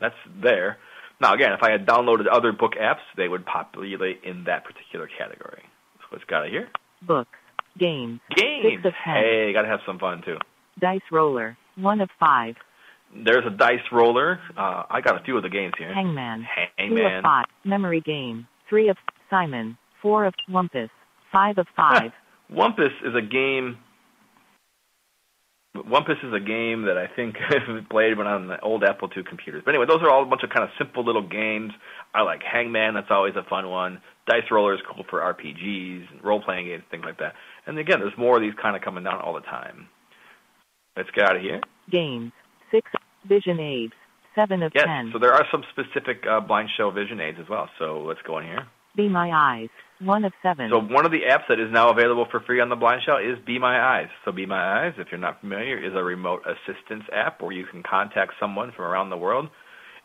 [0.00, 0.78] That's there.
[1.20, 5.08] Now, again, if I had downloaded other book apps, they would populate in that particular
[5.16, 5.62] category.
[6.00, 6.68] So it's got it here.
[7.00, 7.30] Books,
[7.78, 8.64] games, Games.
[8.64, 9.14] Six of ten.
[9.16, 10.38] Hey, got to have some fun too.
[10.80, 12.54] dice roller, 1 of 5.
[13.24, 14.40] There's a dice roller.
[14.56, 15.92] Uh, I got a few of the games here.
[15.92, 16.46] Hangman,
[16.78, 16.98] Hangman.
[16.98, 17.44] 2 of 5.
[17.64, 18.96] Memory game, 3 of
[19.30, 19.76] Simon.
[20.00, 20.88] 4 of Wumpus.
[21.32, 22.10] 5 of 5.
[22.52, 23.78] Wumpus is a game.
[25.74, 29.22] Wumpus is a game that I think I played when on the old Apple II
[29.26, 29.62] computers.
[29.64, 31.72] But anyway, those are all a bunch of kind of simple little games.
[32.14, 32.92] I like Hangman.
[32.94, 34.00] That's always a fun one.
[34.26, 37.34] Dice Roller is cool for RPGs and role-playing games, things like that.
[37.66, 39.88] And again, there's more of these kind of coming down all the time.
[40.96, 41.60] Let's get out of here.
[41.90, 42.32] Games.
[42.70, 42.90] 6
[43.28, 43.92] Vision Aids.
[44.34, 45.10] 7 of Yes, 10.
[45.12, 47.68] so there are some specific uh, blind shell vision aids as well.
[47.78, 48.66] So let's go in here.
[48.96, 49.68] Be My Eyes.
[50.00, 50.68] 1 of 7.
[50.70, 53.18] So one of the apps that is now available for free on the Blind Shell
[53.18, 54.08] is Be My Eyes.
[54.24, 57.64] So Be My Eyes, if you're not familiar, is a remote assistance app where you
[57.66, 59.48] can contact someone from around the world,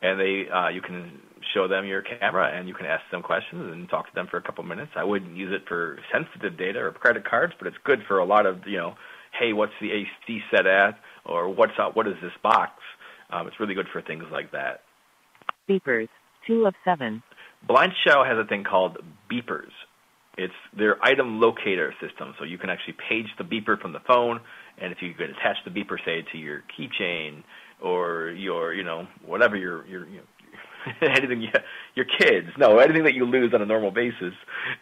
[0.02, 1.20] and they uh, you can
[1.54, 4.38] show them your camera and you can ask them questions and talk to them for
[4.38, 4.92] a couple minutes.
[4.96, 8.26] I wouldn't use it for sensitive data or credit cards, but it's good for a
[8.26, 8.96] lot of you know,
[9.40, 12.72] hey, what's the AC set at, or what's up, what is this box?
[13.30, 14.82] Um, it's really good for things like that.
[15.70, 16.10] Beepers.
[16.48, 17.22] 2 of 7.
[17.68, 18.98] Blind Shell has a thing called
[19.30, 19.72] beepers.
[20.38, 24.40] It's their item locator system, so you can actually page the beeper from the phone,
[24.78, 27.44] and if you could attach the beeper, say, to your keychain
[27.82, 30.24] or your, you know, whatever your your, you know,
[31.02, 31.50] anything you,
[31.96, 34.34] your kids, no, anything that you lose on a normal basis,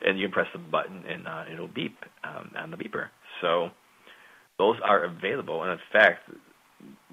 [0.05, 3.07] and you can press the button and uh, it'll beep um, on the beeper.
[3.41, 3.69] So
[4.57, 6.29] those are available, and in fact,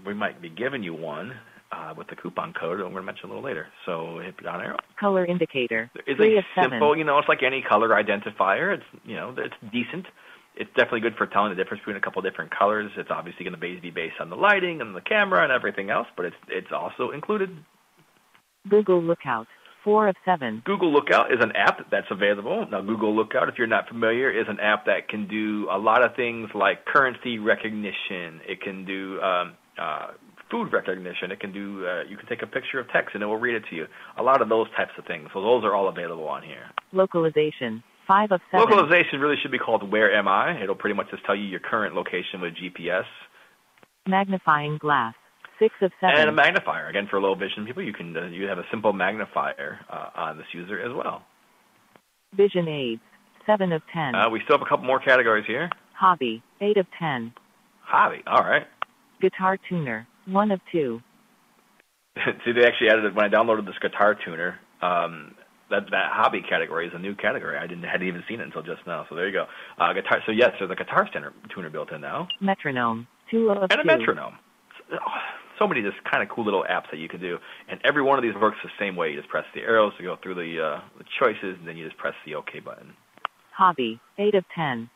[0.07, 1.33] we might be giving you one
[1.73, 2.79] uh, with the coupon code.
[2.79, 3.67] That I'm going to mention a little later.
[3.87, 4.79] So hit down arrow.
[4.99, 5.91] Color indicator.
[6.07, 6.71] It's 3 a of 7.
[6.71, 8.75] simple, you know, it's like any color identifier.
[8.75, 10.07] It's, you know, it's decent.
[10.55, 12.91] It's definitely good for telling the difference between a couple of different colors.
[12.97, 16.07] It's obviously going to be based on the lighting and the camera and everything else,
[16.15, 17.57] but it's it's also included.
[18.69, 19.47] Google Lookout.
[19.85, 20.63] 4 of 7.
[20.65, 22.67] Google Lookout is an app that's available.
[22.71, 26.05] Now, Google Lookout, if you're not familiar, is an app that can do a lot
[26.05, 28.41] of things like currency recognition.
[28.47, 30.09] It can do um, uh,
[30.53, 31.33] food recognition.
[31.33, 31.85] It can do.
[31.85, 33.87] Uh, you can take a picture of text and it will read it to you.
[34.19, 35.29] A lot of those types of things.
[35.35, 36.71] So those are all available on here.
[36.93, 37.83] Localization.
[38.07, 38.69] 5 of 7.
[38.69, 40.63] Localization really should be called Where Am I?
[40.63, 43.05] It'll pretty much just tell you your current location with GPS.
[44.07, 45.15] Magnifying glass.
[45.63, 46.19] 6 of 7.
[46.19, 46.89] And a magnifier.
[46.89, 50.37] Again, for low vision people, you can uh, you have a simple magnifier uh, on
[50.37, 51.23] this user as well.
[52.37, 53.01] Vision aids.
[53.47, 54.15] 7 of 10.
[54.15, 55.71] Uh, we still have a couple more categories here.
[55.95, 56.43] Hobby.
[56.61, 57.33] 8 of 10.
[57.83, 58.23] Hobby.
[58.27, 58.67] All right.
[59.21, 60.07] Guitar tuner.
[60.27, 61.01] 1 of 2.
[62.45, 64.59] See, they actually added it when I downloaded this guitar tuner.
[64.81, 65.35] Um,
[65.71, 67.57] that that hobby category is a new category.
[67.57, 69.07] I didn't hadn't even seen it until just now.
[69.09, 69.47] So there you go.
[69.79, 70.21] Uh, guitar.
[70.27, 73.07] So yes, there's a guitar tuner, tuner built in now, Metronome.
[73.31, 74.35] 2 of and a metronome.
[75.63, 78.19] So many just kind of cool little apps that you can do, and every one
[78.19, 79.11] of these works the same way.
[79.11, 81.87] You just press the arrows to go through the uh, the choices, and then you
[81.87, 82.95] just press the OK button.
[83.57, 84.01] Hobby.
[84.19, 84.91] 8 of 10.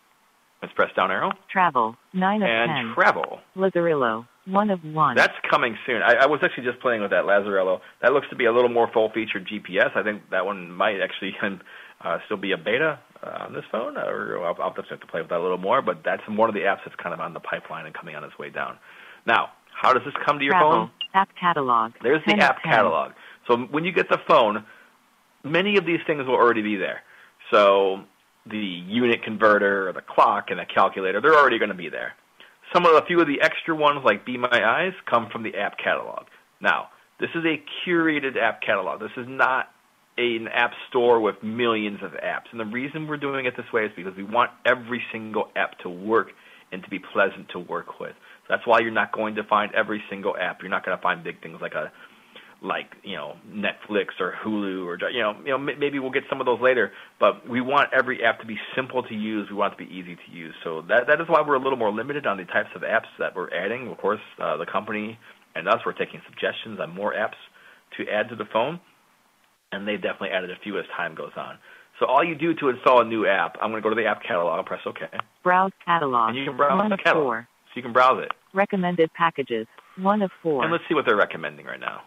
[0.62, 1.96] Let's press down arrow Travel.
[2.14, 2.94] 9 of and 10.
[2.94, 3.40] travel.
[3.56, 4.26] Lazarillo.
[4.46, 5.16] 1 of 1.
[5.16, 6.02] That's coming soon.
[6.02, 7.80] I, I was actually just playing with that Lazarillo.
[8.00, 9.94] That looks to be a little more full-featured GPS.
[9.94, 11.36] I think that one might actually
[12.00, 15.06] uh, still be a beta uh, on this phone, or I'll, I'll just have to
[15.06, 15.82] play with that a little more.
[15.82, 18.24] But that's one of the apps that's kind of on the pipeline and coming on
[18.24, 18.78] its way down.
[19.26, 20.70] Now, how does this come to your Travel.
[20.70, 20.90] phone?
[21.14, 21.92] App catalog.
[22.02, 22.72] There's the app 10.
[22.72, 23.12] catalog.
[23.46, 24.64] So when you get the phone,
[25.44, 27.02] many of these things will already be there.
[27.50, 28.04] So
[28.50, 32.14] the unit converter or the clock and the calculator, they're already going to be there.
[32.72, 35.54] Some of the few of the extra ones, like Be My Eyes, come from the
[35.54, 36.26] app catalog.
[36.60, 36.88] Now,
[37.20, 39.00] this is a curated app catalog.
[39.00, 39.70] This is not
[40.18, 42.50] an app store with millions of apps.
[42.50, 45.78] And the reason we're doing it this way is because we want every single app
[45.80, 46.28] to work
[46.72, 48.14] and to be pleasant to work with.
[48.48, 50.60] That's why you're not going to find every single app.
[50.62, 51.92] You're not going to find big things like a
[52.62, 56.24] like you know Netflix or Hulu or you know you know m- maybe we'll get
[56.28, 56.92] some of those later.
[57.20, 59.48] But we want every app to be simple to use.
[59.50, 60.54] We want it to be easy to use.
[60.64, 63.10] So that that is why we're a little more limited on the types of apps
[63.18, 63.88] that we're adding.
[63.88, 65.18] Of course, uh, the company
[65.54, 67.36] and us we're taking suggestions on more apps
[67.98, 68.80] to add to the phone,
[69.72, 71.58] and they've definitely added a few as time goes on.
[71.98, 74.06] So all you do to install a new app, I'm going to go to the
[74.06, 75.00] app catalog and press OK,
[75.42, 76.30] Browse catalog.
[76.30, 77.24] and you can browse 1 the catalog.
[77.24, 77.48] 4.
[77.76, 79.66] So you can browse it, Recommended packages.
[79.98, 80.62] 1 of 4.
[80.64, 82.00] and let's see what they're recommending right now.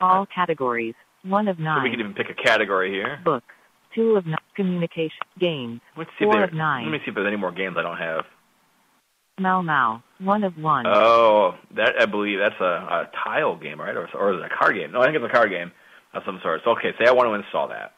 [0.00, 0.94] All categories.
[1.22, 1.82] 1 of So 9.
[1.82, 3.20] we can even pick a category here.
[3.22, 3.44] Books.
[3.94, 4.36] 2 of 9.
[4.56, 5.18] Communication.
[5.38, 5.80] Games.
[5.98, 6.84] Let's see if 4 there- of 9.
[6.84, 8.24] Let me see if there's any more games I don't have.
[9.38, 10.02] Mau Mau.
[10.18, 10.86] 1 of 1.
[10.86, 13.94] Oh, that I believe that's a, a tile game, right?
[13.94, 14.92] Or, or is it a card game?
[14.92, 15.72] No, I think it's a card game
[16.14, 16.62] of some sort.
[16.64, 17.92] So okay, say I want to install that.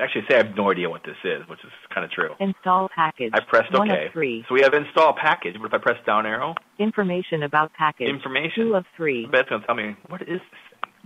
[0.00, 2.30] Actually, say I have no idea what this is, which is kind of true.
[2.40, 3.30] Install package.
[3.34, 4.06] I pressed 1 OK.
[4.06, 4.44] of 3.
[4.48, 5.54] So we have install package.
[5.60, 8.08] But if I press down arrow, Information about package.
[8.08, 8.64] information.
[8.68, 9.26] 2 of 3.
[9.26, 10.28] I bet it's going to tell me what is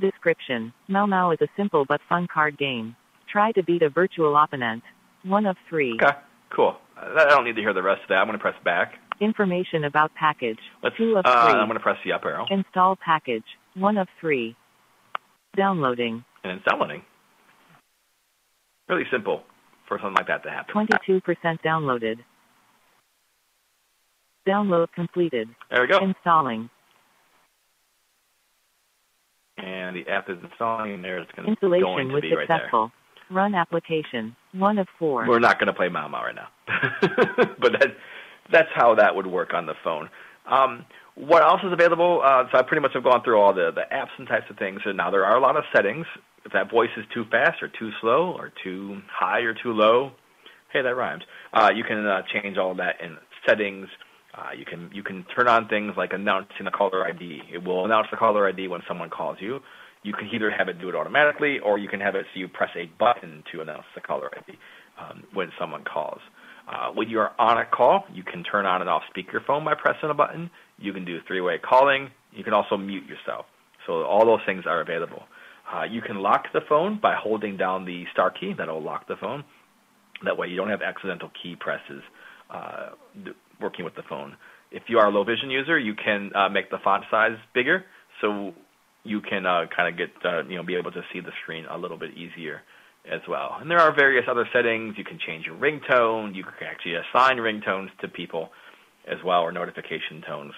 [0.01, 0.11] this.
[0.13, 0.73] Description.
[0.89, 2.97] Mau Mau is a simple but fun card game.
[3.31, 4.83] Try to beat a virtual opponent.
[5.25, 5.99] 1 of 3.
[6.03, 6.17] Okay,
[6.55, 6.77] cool.
[6.97, 8.17] I don't need to hear the rest of that.
[8.17, 8.95] I'm going to press back.
[9.21, 10.59] Information about package.
[10.83, 10.97] Let's.
[10.97, 11.61] 2 of uh, 3.
[11.61, 13.45] I'm going to press the up arrow, Install package.
[13.75, 14.57] 1 of 3.
[15.57, 16.25] Downloading.
[16.43, 17.03] and it's downloading.
[18.89, 19.43] Really simple
[19.89, 20.75] for something like that to happen.
[20.75, 21.23] 22%
[21.65, 22.17] downloaded.
[24.47, 25.49] Download completed.
[25.71, 25.99] There we go.
[25.99, 26.69] Installing.
[29.57, 32.47] And the app is installing, and there it's going, Installation going to was be right
[32.49, 32.59] there.
[32.59, 32.93] successful.
[33.31, 34.37] Run application.
[34.53, 35.27] One of four.
[35.27, 36.49] We're not going to play Mau Mau right now,
[37.59, 37.97] but that,
[38.53, 40.11] that's how that would work on the phone.
[40.51, 42.21] Um, what else is available?
[42.23, 44.59] Uh, so I pretty much have gone through all the, the apps and types of
[44.59, 46.05] things, and now there are a lot of settings.
[46.45, 50.13] If that voice is too fast or too slow or too high or too low,
[50.73, 51.23] hey, that rhymes.
[51.53, 53.17] Uh, you can uh, change all of that in
[53.47, 53.89] settings.
[54.37, 57.43] Uh, you can you can turn on things like announcing the caller ID.
[57.53, 59.61] It will announce the caller ID when someone calls you.
[60.03, 62.49] You can either have it do it automatically, or you can have it so you
[62.49, 64.59] press a button to announce the caller ID
[65.01, 66.21] um, when someone calls.
[66.69, 69.75] Uh, when you are on a call, you can turn on and off speakerphone by
[69.75, 70.51] pressing a button.
[70.79, 72.11] You can do three-way calling.
[72.33, 73.47] You can also mute yourself.
[73.87, 75.23] So all those things are available.
[75.73, 78.53] Uh, you can lock the phone by holding down the star key.
[78.57, 79.45] That'll lock the phone.
[80.25, 82.03] That way you don't have accidental key presses
[82.51, 82.91] uh,
[83.61, 84.37] working with the phone.
[84.71, 87.85] If you are a low vision user, you can uh, make the font size bigger,
[88.21, 88.53] so
[89.05, 91.65] you can uh, kind of get uh, you know be able to see the screen
[91.71, 92.63] a little bit easier
[93.11, 93.57] as well.
[93.61, 94.95] And there are various other settings.
[94.97, 96.35] You can change your ringtone.
[96.35, 98.51] You can actually assign ringtones to people
[99.07, 100.53] as well, or notification tones.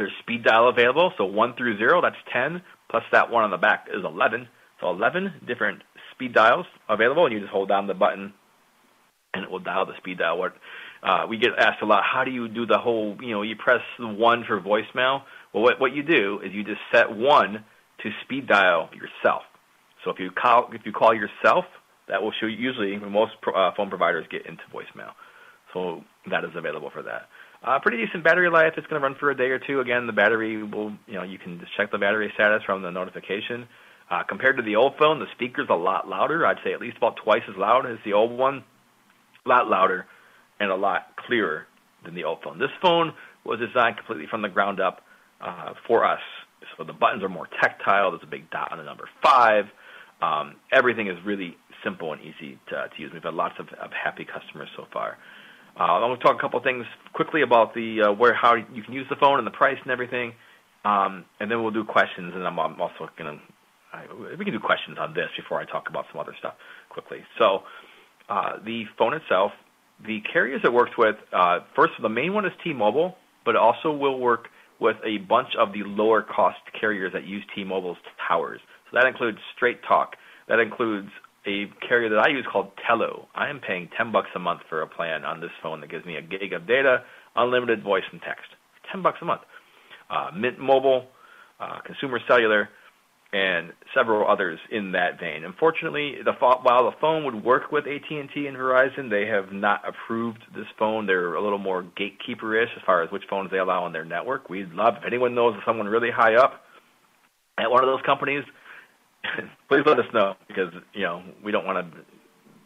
[0.00, 3.58] There's speed dial available, so 1 through 0, that's 10, plus that one on the
[3.58, 4.48] back is 11.
[4.80, 5.82] So 11 different
[6.12, 8.32] speed dials available, and you just hold down the button,
[9.34, 10.38] and it will dial the speed dial.
[10.38, 10.54] What
[11.02, 13.56] uh, we get asked a lot, how do you do the whole, you know, you
[13.56, 15.24] press 1 for voicemail.
[15.52, 17.62] Well, what, what you do is you just set 1
[18.02, 19.42] to speed dial yourself.
[20.02, 21.66] So if you call if you call yourself,
[22.08, 25.12] that will show you usually most uh, phone providers get into voicemail.
[25.74, 27.28] So that is available for that.
[27.62, 28.72] Uh, pretty decent battery life.
[28.76, 29.80] It's going to run for a day or two.
[29.80, 32.90] Again, the battery will, you know, you can just check the battery status from the
[32.90, 33.68] notification.
[34.10, 36.46] Uh, compared to the old phone, the speaker's a lot louder.
[36.46, 38.64] I'd say at least about twice as loud as the old one.
[39.44, 40.06] A lot louder
[40.58, 41.66] and a lot clearer
[42.04, 42.58] than the old phone.
[42.58, 43.12] This phone
[43.44, 45.02] was designed completely from the ground up
[45.40, 46.20] uh, for us.
[46.76, 48.10] So the buttons are more tactile.
[48.10, 49.66] There's a big dot on the number five.
[50.22, 53.10] Um, everything is really simple and easy to, to use.
[53.12, 55.18] We've had lots of, of happy customers so far.
[55.76, 58.92] I'm going to talk a couple things quickly about the uh, where how you can
[58.92, 60.32] use the phone and the price and everything,
[60.84, 62.32] um, and then we'll do questions.
[62.34, 63.42] And I'm, I'm also going to
[64.38, 66.54] we can do questions on this before I talk about some other stuff
[66.90, 67.18] quickly.
[67.38, 67.62] So
[68.28, 69.52] uh, the phone itself,
[70.06, 73.92] the carriers it works with, uh, first the main one is T-Mobile, but it also
[73.92, 74.48] will work
[74.80, 77.98] with a bunch of the lower cost carriers that use T-Mobile's
[78.28, 78.60] towers.
[78.90, 80.16] So that includes Straight Talk.
[80.48, 81.10] That includes
[81.46, 83.28] a carrier that I use called Tello.
[83.34, 86.04] I am paying 10 bucks a month for a plan on this phone that gives
[86.04, 87.04] me a gig of data,
[87.36, 88.46] unlimited voice and text.
[88.92, 89.42] 10 bucks a month.
[90.10, 91.06] Uh, Mint Mobile,
[91.58, 92.68] uh, Consumer Cellular,
[93.32, 95.44] and several others in that vein.
[95.44, 100.40] Unfortunately, the, while the phone would work with AT&T and Verizon, they have not approved
[100.54, 101.06] this phone.
[101.06, 104.50] They're a little more gatekeeper-ish as far as which phones they allow on their network.
[104.50, 106.64] We'd love if anyone knows someone really high up
[107.56, 108.44] at one of those companies–
[109.68, 111.98] please let us know because you know we don't want to.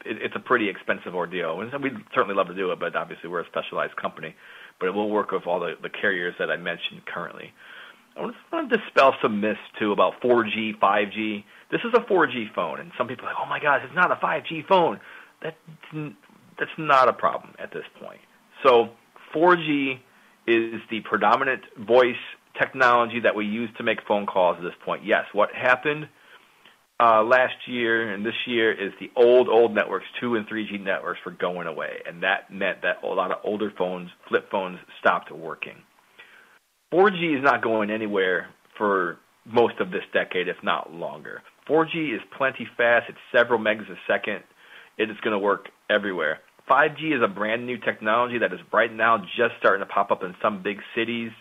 [0.09, 3.29] It, it's a pretty expensive ordeal, and we'd certainly love to do it, but obviously
[3.29, 4.35] we're a specialized company.
[4.79, 7.53] But it will work with all the, the carriers that I mentioned currently.
[8.17, 11.45] I want to dispel some myths too about 4G, 5G.
[11.71, 14.11] This is a 4G phone, and some people are like, "Oh my God, it's not
[14.13, 15.01] a 5G phone."
[15.43, 15.57] That
[16.59, 18.21] that's not a problem at this point.
[18.63, 18.91] So
[19.35, 19.99] 4G
[20.47, 22.17] is the predominant voice
[22.59, 25.05] technology that we use to make phone calls at this point.
[25.05, 26.09] Yes, what happened
[27.01, 30.79] uh, last year and this year is the old old networks, two and three G
[30.79, 34.79] networks, were going away, and that meant that a lot of older phones, flip phones,
[35.01, 35.77] stopped working.
[36.93, 41.43] 4G is not going anywhere for most of this decade, if not longer.
[41.69, 44.45] 4G is plenty fast; it's several megs a second.
[44.97, 46.39] It is going to work everywhere.
[46.71, 50.23] 5G is a brand new technology that is right now just starting to pop up
[50.23, 51.33] in some big cities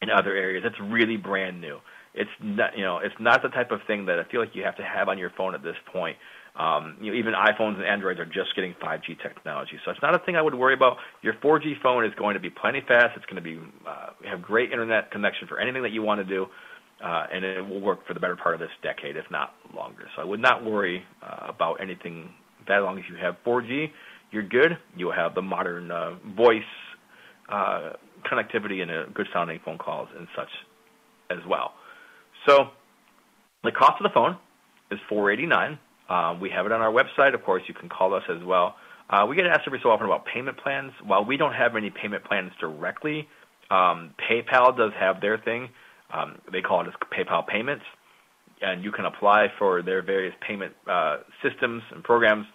[0.00, 0.62] and other areas.
[0.64, 1.80] It's really brand new
[2.14, 4.64] it's not you know it's not the type of thing that I feel like you
[4.64, 6.16] have to have on your phone at this point.
[6.56, 10.14] Um, you know, even iPhones and Androids are just getting 5G technology, so it's not
[10.14, 10.96] a thing I would worry about.
[11.22, 13.16] Your 4G phone is going to be plenty fast.
[13.16, 16.24] It's going to be uh, have great internet connection for anything that you want to
[16.24, 16.46] do,
[17.04, 20.08] uh, and it will work for the better part of this decade, if not longer.
[20.16, 22.30] So I would not worry uh, about anything
[22.66, 23.86] that long as you have 4G.
[24.32, 24.76] You're good.
[24.96, 26.62] You'll have the modern uh, voice
[27.48, 27.92] uh,
[28.30, 30.48] connectivity and a good sounding phone calls and such
[31.30, 31.72] as well.
[32.46, 32.68] So
[33.64, 34.36] the cost of the phone
[34.90, 35.78] is four eighty nine.
[36.08, 37.34] Uh, we have it on our website.
[37.34, 38.76] Of course, you can call us as well.
[39.08, 40.92] Uh, we get asked every so often about payment plans.
[41.04, 43.28] While we don't have any payment plans directly,
[43.70, 45.68] um, PayPal does have their thing.
[46.12, 47.84] Um, they call it as PayPal payments.
[48.62, 52.46] and you can apply for their various payment uh, systems and programs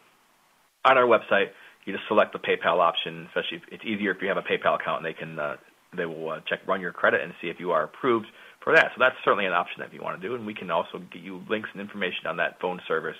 [0.85, 1.47] on our website.
[1.85, 3.27] You just select the PayPal option.
[3.27, 5.55] Especially, if it's easier if you have a PayPal account, and they can uh,
[5.95, 8.27] they will uh, check run your credit and see if you are approved
[8.63, 8.91] for that.
[8.95, 11.21] So that's certainly an option that you want to do, and we can also get
[11.21, 13.17] you links and information on that phone service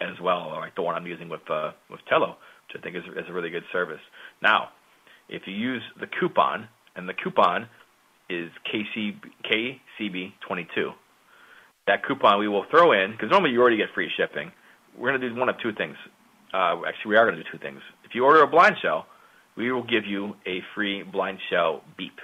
[0.00, 2.36] as well, like the one I'm using with uh, with Tello,
[2.68, 4.00] which I think is, is a really good service.
[4.42, 4.68] Now,
[5.28, 7.68] if you use the coupon, and the coupon
[8.30, 9.20] is KCB,
[10.00, 10.92] KCB22,
[11.86, 14.52] that coupon we will throw in because normally you already get free shipping.
[14.96, 15.96] We're going to do one of two things.
[16.52, 17.80] Uh, actually, we are going to do two things.
[18.04, 19.06] If you order a blind shell,
[19.58, 22.20] we will give you a free blind shell beep.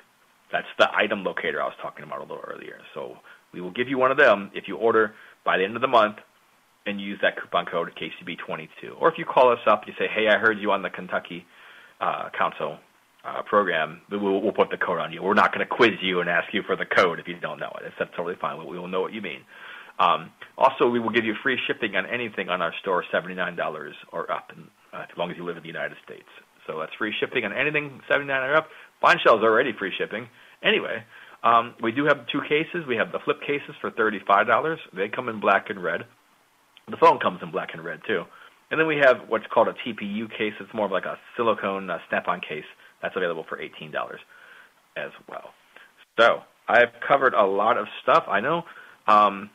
[0.52, 2.78] That's the item locator I was talking about a little earlier.
[2.94, 3.16] So
[3.52, 5.14] we will give you one of them if you order
[5.44, 6.16] by the end of the month
[6.86, 9.00] and use that coupon code KCB22.
[9.00, 11.44] Or if you call us up, you say, "Hey, I heard you on the Kentucky
[12.00, 12.78] uh, Council
[13.24, 15.20] uh, program." We'll, we'll put the code on you.
[15.20, 17.58] We're not going to quiz you and ask you for the code if you don't
[17.58, 17.92] know it.
[17.98, 18.64] That's totally fine.
[18.64, 19.40] We, will know what you mean.
[19.98, 24.30] Um, also, we will give you free shipping on anything on our store, $79 or
[24.30, 26.28] up, and, uh, as long as you live in the United States.
[26.66, 28.68] So that's free shipping on anything 79 or up.
[29.00, 30.28] Blind Shell is already free shipping.
[30.62, 31.04] Anyway,
[31.42, 32.86] um, we do have two cases.
[32.88, 34.76] We have the flip cases for $35.
[34.94, 36.04] They come in black and red.
[36.90, 38.24] The phone comes in black and red too.
[38.70, 40.54] And then we have what's called a TPU case.
[40.58, 42.64] It's more of like a silicone uh, snap-on case.
[43.02, 43.92] That's available for $18
[44.96, 45.50] as well.
[46.18, 48.24] So I've covered a lot of stuff.
[48.26, 48.62] I know.
[49.06, 49.50] Um,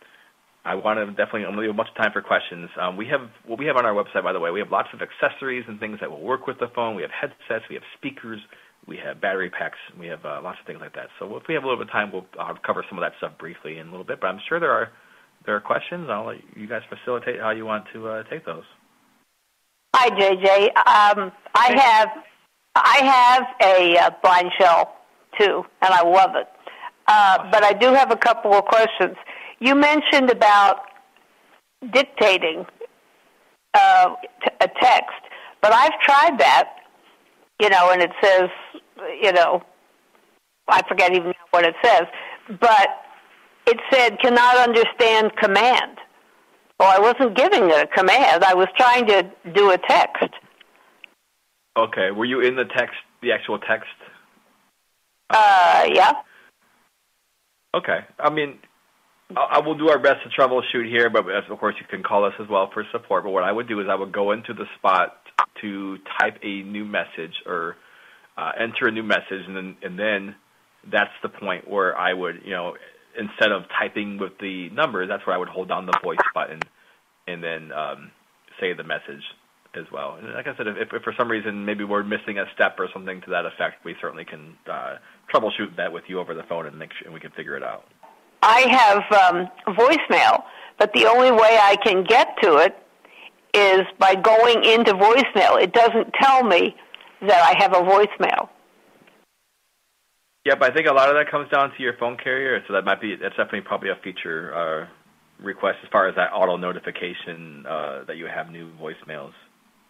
[0.65, 1.45] I want to definitely.
[1.45, 2.69] I'm to leave a bunch of time for questions.
[2.79, 4.51] Um, we have what we have on our website, by the way.
[4.51, 6.95] We have lots of accessories and things that will work with the phone.
[6.95, 7.65] We have headsets.
[7.69, 8.39] We have speakers.
[8.85, 9.77] We have battery packs.
[9.97, 11.07] We have uh, lots of things like that.
[11.17, 13.13] So if we have a little bit of time, we'll I'll cover some of that
[13.17, 14.19] stuff briefly in a little bit.
[14.19, 14.89] But I'm sure there are
[15.45, 16.07] there are questions.
[16.09, 18.63] I'll let you guys facilitate how you want to uh, take those.
[19.95, 20.65] Hi, JJ.
[20.75, 22.09] Um, I have
[22.75, 24.97] I have a uh, blind shell
[25.39, 26.47] too, and I love it.
[27.07, 29.15] Uh, but I do have a couple of questions.
[29.59, 30.81] You mentioned about
[31.91, 32.65] dictating
[33.73, 35.21] uh, t- a text,
[35.61, 36.69] but I've tried that,
[37.59, 38.49] you know, and it says,
[39.21, 39.61] you know,
[40.67, 42.03] I forget even what it says,
[42.59, 42.87] but
[43.67, 45.97] it said cannot understand command.
[46.79, 48.43] Well, I wasn't giving it a command.
[48.43, 50.29] I was trying to do a text.
[51.75, 52.11] Okay.
[52.11, 53.89] Were you in the text, the actual text?
[55.29, 56.13] Uh, yeah.
[57.75, 57.99] Okay.
[58.17, 58.59] I mean,
[59.35, 62.33] I will do our best to troubleshoot here, but of course you can call us
[62.39, 63.23] as well for support.
[63.23, 65.17] But what I would do is I would go into the spot
[65.61, 67.75] to type a new message or
[68.37, 70.35] uh, enter a new message, and then and then
[70.91, 72.75] that's the point where I would, you know,
[73.17, 76.61] instead of typing with the numbers, that's where I would hold down the voice button
[77.27, 78.11] and then um,
[78.59, 79.23] say the message
[79.75, 80.15] as well.
[80.15, 82.87] And like I said, if, if for some reason maybe we're missing a step or
[82.93, 84.95] something to that effect, we certainly can uh,
[85.31, 87.63] troubleshoot that with you over the phone and make sure and we can figure it
[87.63, 87.85] out.
[88.41, 90.43] I have um, voicemail,
[90.77, 92.75] but the only way I can get to it
[93.53, 95.61] is by going into voicemail.
[95.61, 96.75] It doesn't tell me
[97.21, 98.49] that I have a voicemail.
[100.45, 102.73] Yeah, but I think a lot of that comes down to your phone carrier, so
[102.73, 104.87] that might be that's definitely probably a feature uh,
[105.43, 109.33] request as far as that auto notification uh, that you have new voicemails.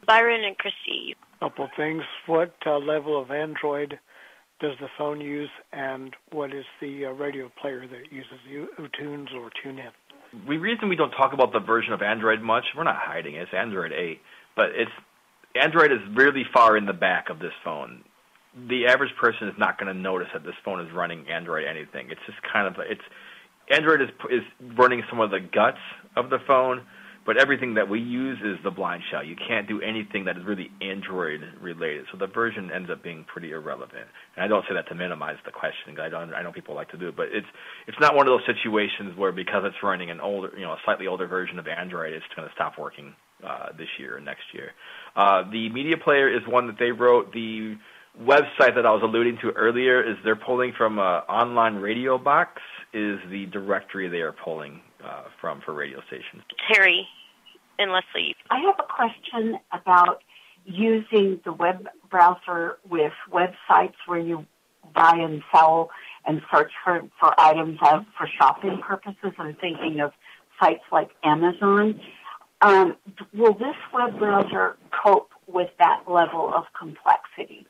[0.08, 1.16] Byron and Christy.
[1.40, 2.04] Couple things.
[2.26, 4.00] What uh, level of Android
[4.60, 8.40] does the phone use, and what is the uh, radio player that uses,
[8.78, 9.92] uTunes or TuneIn?
[10.48, 13.44] The reason we don't talk about the version of Android much, we're not hiding it.
[13.44, 14.20] It's Android 8,
[14.56, 14.92] but it's
[15.56, 18.04] Android is really far in the back of this phone.
[18.68, 22.10] The average person is not going to notice that this phone is running Android anything.
[22.12, 23.02] It's just kind of it's
[23.72, 24.44] Android is is
[24.78, 25.82] running some of the guts
[26.16, 26.86] of the phone
[27.30, 29.24] but everything that we use is the blind shell.
[29.24, 32.08] You can't do anything that is really Android related.
[32.12, 34.08] So the version ends up being pretty irrelevant.
[34.36, 36.00] And I don't say that to minimize the question.
[36.00, 36.34] I don't.
[36.34, 37.46] I know people like to do it, but it's
[37.86, 40.78] it's not one of those situations where because it's running an older, you know, a
[40.84, 43.14] slightly older version of Android, it's going to stop working
[43.46, 44.72] uh, this year or next year.
[45.16, 47.32] Uh, the media player is one that they wrote.
[47.32, 47.78] The
[48.20, 52.60] website that I was alluding to earlier is they're pulling from uh, online radio box
[52.92, 56.42] is the directory they are pulling uh, from for radio stations.
[56.74, 57.08] Terry
[57.80, 58.36] and Leslie.
[58.52, 60.22] I have a question about
[60.66, 64.46] using the web browser with websites where you
[64.94, 65.90] buy and sell
[66.26, 69.34] and search for, for items of, for shopping purposes.
[69.38, 70.12] I'm thinking of
[70.62, 72.00] sites like Amazon.
[72.62, 72.98] Um,
[73.34, 77.66] will this web browser cope with that level of complexity?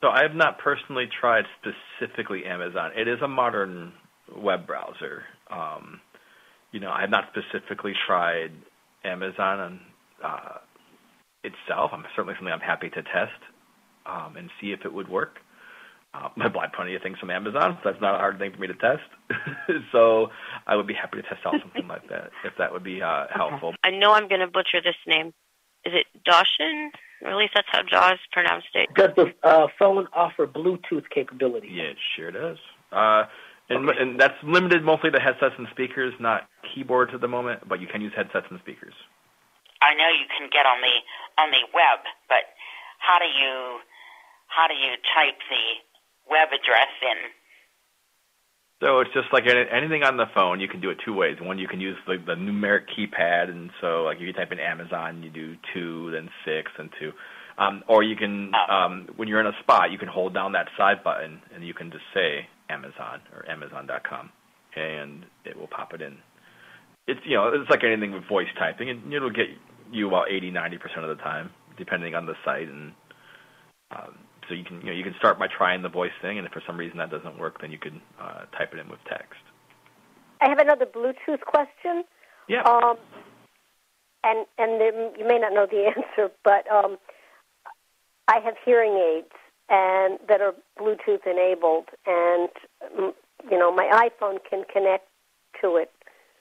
[0.00, 2.92] So I have not personally tried specifically Amazon.
[2.96, 3.92] It is a modern
[4.36, 5.24] web browser.
[5.50, 6.00] Um,
[6.72, 8.50] you know, I have not specifically tried
[9.04, 9.80] Amazon
[10.24, 10.58] uh,
[11.44, 11.90] itself.
[11.92, 13.40] I'm certainly something I'm happy to test
[14.06, 15.38] um, and see if it would work.
[16.14, 18.58] Uh, I buy plenty of things from Amazon, so that's not a hard thing for
[18.58, 19.02] me to test.
[19.92, 20.28] so
[20.66, 23.26] I would be happy to test out something like that if that would be uh,
[23.34, 23.74] helpful.
[23.82, 25.28] I know I'm going to butcher this name.
[25.84, 26.92] Is it Dawson?
[27.22, 28.88] Or at least that's how Jaws pronounced it.
[28.94, 31.68] Does the uh, phone offer Bluetooth capability?
[31.70, 32.58] Yeah, it sure does.
[32.90, 33.24] Uh,
[33.76, 33.98] and, okay.
[34.00, 37.86] and that's limited mostly to headsets and speakers, not keyboards at the moment, but you
[37.86, 38.94] can use headsets and speakers.
[39.82, 40.94] I know you can get on the
[41.42, 42.54] on the web, but
[42.98, 43.80] how do you
[44.46, 45.64] how do you type the
[46.30, 47.32] web address in?
[48.82, 51.36] So it's just like anything on the phone, you can do it two ways.
[51.40, 54.58] One, you can use the, the numeric keypad, and so like if you type in
[54.58, 57.12] Amazon, you do two, then six, and two.
[57.58, 60.68] Um, or you can, um, when you're in a spot, you can hold down that
[60.76, 64.30] side button, and you can just say Amazon or Amazon.com,
[64.74, 66.16] and it will pop it in.
[67.06, 69.46] It's you know it's like anything with voice typing, and it'll get
[69.90, 72.92] you about 80, 90 percent of the time, depending on the site and
[73.94, 76.46] um, so you can you know you can start by trying the voice thing, and
[76.46, 78.98] if for some reason that doesn't work, then you can uh, type it in with
[79.08, 79.40] text.
[80.40, 82.04] I have another Bluetooth question.
[82.48, 82.62] Yeah.
[82.62, 82.96] Um,
[84.24, 84.80] and and
[85.18, 86.98] you may not know the answer, but um,
[88.28, 89.32] I have hearing aids
[89.68, 92.50] and that are Bluetooth enabled, and
[92.98, 93.12] mm,
[93.50, 95.06] you know my iPhone can connect
[95.60, 95.90] to it,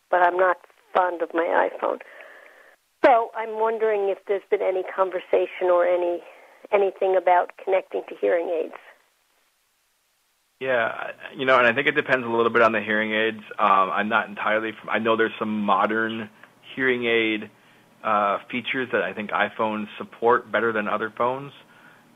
[0.09, 0.57] but I'm not
[0.93, 1.99] fond of my iPhone.
[3.05, 6.19] So I'm wondering if there's been any conversation or any
[6.71, 8.75] anything about connecting to hearing aids.
[10.59, 13.41] Yeah, you know, and I think it depends a little bit on the hearing aids.
[13.57, 14.73] Um, I'm not entirely.
[14.79, 16.29] From, I know there's some modern
[16.75, 17.49] hearing aid
[18.03, 21.51] uh, features that I think iPhones support better than other phones,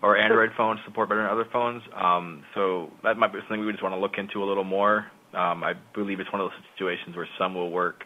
[0.02, 1.82] or Android phones support better than other phones.
[1.96, 4.64] Um, so that might be something we would just want to look into a little
[4.64, 5.08] more.
[5.34, 8.04] Um, I believe it's one of those situations where some will work.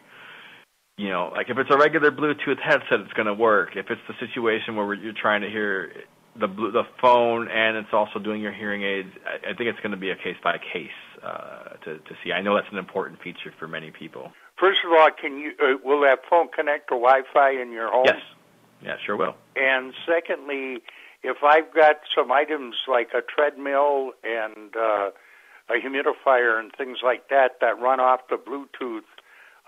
[0.96, 3.70] You know, like if it's a regular Bluetooth headset, it's going to work.
[3.76, 5.92] If it's the situation where you're trying to hear
[6.38, 9.08] the the phone and it's also doing your hearing aids.
[9.26, 10.88] I, I think it's going to be a case by case
[11.22, 12.32] uh, to to see.
[12.32, 14.32] I know that's an important feature for many people.
[14.58, 18.04] First of all, can you uh, will that phone connect to Wi-Fi in your home?
[18.06, 18.20] Yes.
[18.82, 19.34] Yeah, sure will.
[19.56, 20.78] And secondly,
[21.22, 25.10] if I've got some items like a treadmill and uh,
[25.68, 29.02] a humidifier and things like that that run off the Bluetooth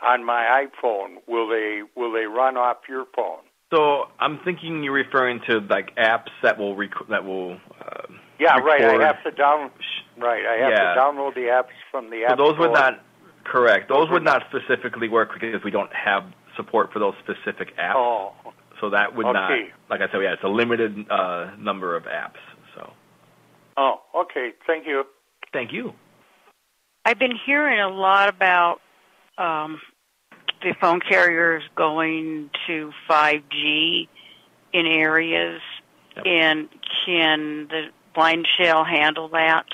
[0.06, 3.42] on my iPhone, will they will they run off your phone?
[3.72, 7.52] So I'm thinking you're referring to like apps that will rec- that will.
[7.80, 8.66] Uh, yeah, record.
[8.66, 9.00] right.
[9.00, 9.70] I have to down.
[10.18, 10.94] Right, I have yeah.
[10.94, 12.36] to download the apps from the app.
[12.38, 12.68] So those store.
[12.68, 13.02] would not.
[13.44, 13.88] Correct.
[13.88, 16.24] Those would not specifically work because we don't have
[16.56, 17.94] support for those specific apps.
[17.96, 18.32] Oh.
[18.82, 19.32] So that would okay.
[19.32, 19.50] not.
[19.88, 22.40] Like I said, yeah, it's a limited uh, number of apps.
[22.74, 22.92] So.
[23.76, 24.50] Oh, okay.
[24.66, 25.04] Thank you.
[25.52, 25.92] Thank you.
[27.04, 28.80] I've been hearing a lot about
[29.38, 29.80] um,
[30.62, 34.08] the phone carriers going to 5G
[34.72, 35.60] in areas,
[36.16, 36.26] yep.
[36.26, 36.68] and
[37.06, 39.66] can the blind shell handle that?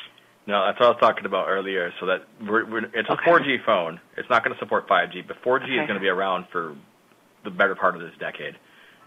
[0.46, 1.94] No, that's what I was talking about earlier.
[1.98, 3.30] So that we're, we're, it's okay.
[3.30, 4.00] a 4G phone.
[4.18, 5.72] It's not going to support 5G, but 4G okay.
[5.72, 6.76] is going to be around for
[7.44, 8.56] the better part of this decade.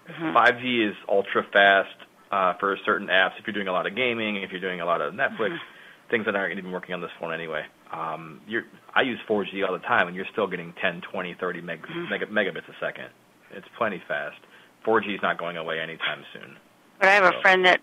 [0.10, 0.36] Mm-hmm.
[0.36, 1.95] 5G is ultra fast
[2.32, 3.32] uh, for certain apps.
[3.39, 6.10] If you're doing a lot of gaming, if you're doing a lot of Netflix, mm-hmm.
[6.10, 7.64] things that aren't even working on this phone anyway.
[7.91, 8.64] Um, you're,
[8.95, 12.10] I use 4G all the time, and you're still getting 10, 20, 30 meg, Mm-hmm.
[12.10, 13.08] mega, megabits a second.
[13.52, 14.38] It's plenty fast.
[14.86, 16.58] 4G is not going away anytime soon.
[16.99, 17.38] But I have so.
[17.38, 17.82] a friend that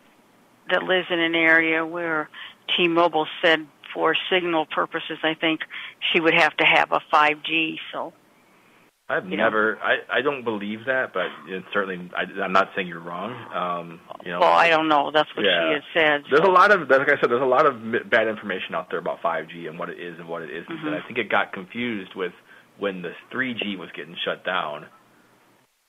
[0.71, 2.29] that lives in an area where
[2.77, 5.61] T-Mobile said for signal purposes, I think
[6.13, 7.77] she would have to have a 5G.
[7.93, 8.13] So
[9.11, 9.77] I've you never.
[9.77, 9.81] Know.
[9.83, 12.11] I I don't believe that, but it's certainly.
[12.15, 13.33] I, I'm not saying you're wrong.
[13.55, 14.41] Um, you know.
[14.41, 15.11] Well, I don't know.
[15.13, 15.71] That's what yeah.
[15.71, 16.25] she had said.
[16.31, 16.51] There's so.
[16.51, 19.23] a lot of, like I said, there's a lot of bad information out there about
[19.23, 20.69] 5G and what it is and what it isn't.
[20.69, 20.87] Mm-hmm.
[20.89, 22.33] And I think it got confused with
[22.79, 24.87] when the 3G was getting shut down.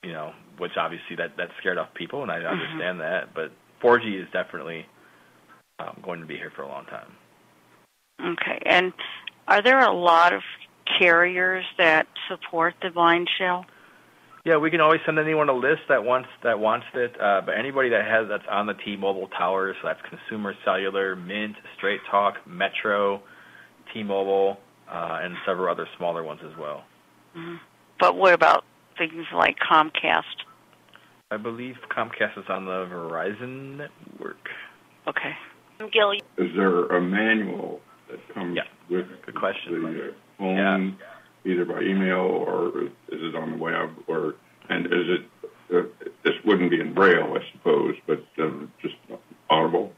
[0.02, 3.00] You know, which obviously that that scared off people, and I understand mm-hmm.
[3.00, 3.34] that.
[3.34, 3.52] But
[3.84, 4.86] 4G is definitely
[5.78, 7.12] um, going to be here for a long time.
[8.18, 8.94] Okay, and
[9.46, 10.42] are there a lot of
[10.98, 13.66] carriers that support the blind shell?
[14.44, 17.14] Yeah, we can always send anyone a list that wants that wants it.
[17.20, 21.56] Uh, but anybody that has that's on the T-Mobile towers, so that's Consumer Cellular, Mint,
[21.76, 23.22] Straight Talk, Metro,
[23.92, 24.58] T-Mobile,
[24.90, 26.84] uh, and several other smaller ones as well.
[27.36, 27.56] Mm-hmm.
[27.98, 28.64] But what about
[28.96, 30.22] things like Comcast?
[31.30, 34.48] I believe Comcast is on the Verizon network.
[35.06, 35.36] Okay.
[35.92, 36.20] Gil, is
[36.56, 37.80] there a manual
[38.10, 38.62] that comes yeah.
[38.90, 39.82] with Good question.
[39.82, 41.52] the uh, phone, yeah.
[41.52, 44.34] either by email or is it on the web, or
[44.68, 45.22] and is it?
[45.72, 45.82] Uh,
[46.24, 48.96] this wouldn't be in braille, I suppose, but um, just
[49.48, 49.92] audible.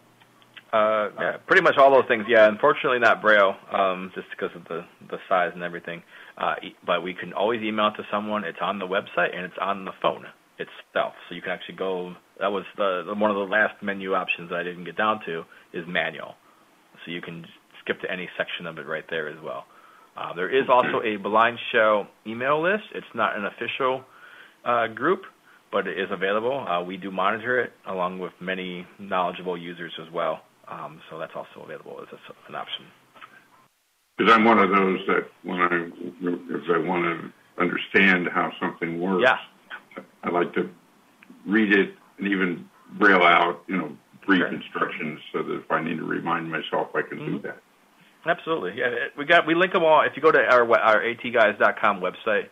[0.72, 2.24] Uh, yeah, pretty much all those things.
[2.28, 6.03] Yeah, unfortunately not braille, um, just because of the the size and everything.
[6.38, 8.45] Uh, e- but we can always email it to someone.
[8.45, 10.24] It's on the website and it's on the phone
[10.59, 12.14] itself, so you can actually go.
[12.40, 15.45] That was the, the one of the last menu options I didn't get down to
[15.72, 16.34] is manual.
[17.05, 17.47] so you can
[17.82, 19.64] skip to any section of it right there as well.
[20.16, 22.84] Uh, there is also a Blind Shell email list.
[22.94, 24.04] It's not an official
[24.64, 25.22] uh, group,
[25.70, 26.66] but it is available.
[26.68, 30.42] Uh, we do monitor it along with many knowledgeable users as well.
[30.68, 32.84] Um, so that's also available as a, an option.
[34.16, 35.90] Because I'm one of those that when I
[36.22, 37.32] if I want to
[37.62, 39.38] understand how something works, yeah.
[40.22, 40.68] I like to
[41.46, 43.96] read it and even braille out, you know,
[44.26, 44.52] brief sure.
[44.52, 47.36] instructions so that if I need to remind myself, I can mm-hmm.
[47.36, 47.62] do that.
[48.27, 48.73] Absolutely.
[48.77, 50.03] Yeah, we got we link them all.
[50.03, 52.49] If you go to our our atguys.com website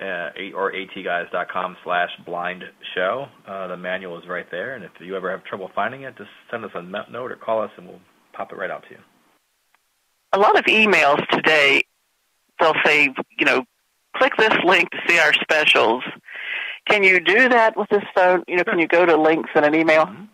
[0.00, 4.74] uh, or atguys.com slash blind shell, uh, the manual is right there.
[4.74, 7.62] And if you ever have trouble finding it, just send us a note or call
[7.62, 8.00] us, and we'll
[8.32, 9.00] pop it right out to you.
[10.34, 11.82] A lot of emails today,
[12.60, 13.64] they'll say, you know,
[14.16, 16.04] click this link to see our specials.
[16.86, 18.44] Can you do that with this phone?
[18.46, 20.06] You know, can you go to links in an email?
[20.06, 20.24] Mm-hmm.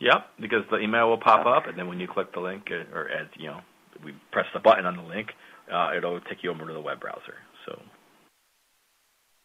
[0.00, 2.96] Yep, because the email will pop up, and then when you click the link, uh,
[2.96, 3.60] or as you know,
[4.04, 5.28] we press the button on the link,
[5.72, 7.34] uh, it'll take you over to the web browser.
[7.66, 7.80] So.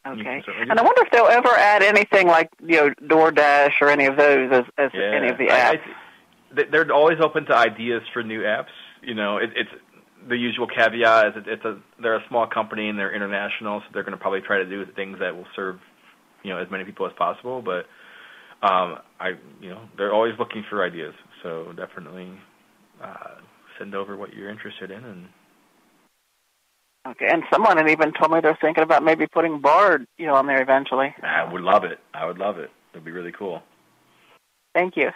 [0.06, 0.43] Okay.
[0.70, 4.18] And I wonder if they'll ever add anything like you know DoorDash or any of
[4.18, 5.16] those as, as yeah.
[5.16, 5.80] any of the apps.
[5.80, 8.74] I, I, they're always open to ideas for new apps.
[9.01, 9.70] You know, it, it's
[10.28, 13.86] the usual caveat is it, it's a they're a small company and they're international, so
[13.93, 15.80] they're going to probably try to do things that will serve
[16.43, 17.62] you know as many people as possible.
[17.62, 17.86] But
[18.66, 19.32] um, I
[19.62, 22.30] you know they're always looking for ideas, so definitely
[23.01, 23.36] uh,
[23.78, 25.28] send over what you're interested in and
[27.05, 30.36] Okay, and someone had even told me they're thinking about maybe putting Bard, you know,
[30.36, 31.13] on there eventually.
[31.21, 31.99] I would love it.
[32.13, 32.71] I would love it.
[32.93, 33.61] It'd be really cool.
[34.74, 35.09] Thank you.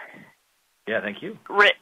[0.87, 1.37] Yeah, thank you.
[1.49, 1.75] Rich.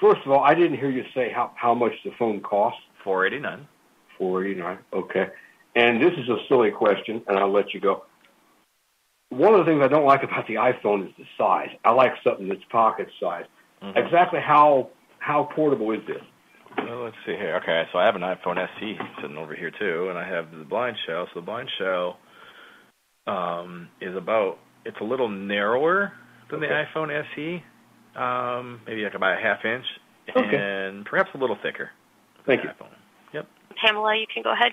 [0.00, 2.80] First of all, I didn't hear you say how how much the phone costs.
[3.04, 3.68] Four eighty nine.
[4.18, 4.78] Four eighty nine.
[4.92, 5.28] Okay.
[5.76, 8.04] And this is a silly question, and I'll let you go.
[9.28, 11.70] One of the things I don't like about the iPhone is the size.
[11.84, 13.44] I like something that's pocket size.
[13.80, 13.96] Mm-hmm.
[13.96, 14.90] Exactly how
[15.20, 16.22] how portable is this?
[16.76, 17.56] Well, let's see here.
[17.62, 20.64] Okay, so I have an iPhone SE sitting over here too, and I have the
[20.64, 21.26] blind shell.
[21.32, 22.18] So the blind shell
[23.26, 26.12] um, is about it's a little narrower
[26.50, 26.68] than okay.
[26.68, 27.62] the iPhone SE,
[28.20, 29.84] um, maybe like about a half inch,
[30.36, 30.56] okay.
[30.56, 31.90] and perhaps a little thicker.
[32.46, 32.70] Thank you.
[32.70, 32.88] iPhone.
[33.34, 33.46] Yep.
[33.84, 34.72] Pamela, you can go ahead.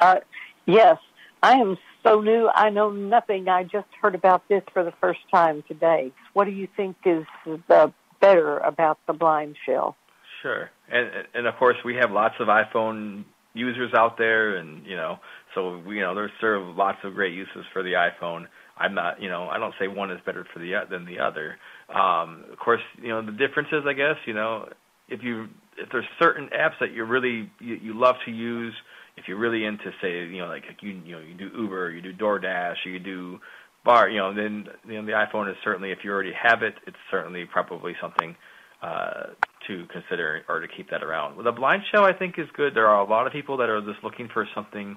[0.00, 0.20] Uh,
[0.66, 0.98] yes,
[1.42, 2.48] I am so new.
[2.54, 3.48] I know nothing.
[3.48, 6.12] I just heard about this for the first time today.
[6.34, 9.96] What do you think is the better about the blind shell?
[10.42, 14.96] Sure, and and of course we have lots of iPhone users out there, and you
[14.96, 15.18] know,
[15.54, 18.46] so you know, there's serve lots of great uses for the iPhone.
[18.78, 21.56] I'm not, you know, I don't say one is better for the than the other.
[21.88, 24.68] Um, of course, you know, the differences, I guess, you know,
[25.08, 25.48] if you
[25.78, 28.74] if there's certain apps that you really you, you love to use,
[29.16, 32.02] if you're really into, say, you know, like you you know you do Uber, you
[32.02, 33.38] do DoorDash, or you do
[33.86, 36.74] Bar, you know, then you know the iPhone is certainly if you already have it,
[36.86, 38.34] it's certainly probably something
[38.82, 39.28] uh,
[39.68, 41.36] to consider or to keep that around.
[41.36, 42.74] Well, The blind shell I think is good.
[42.74, 44.96] There are a lot of people that are just looking for something.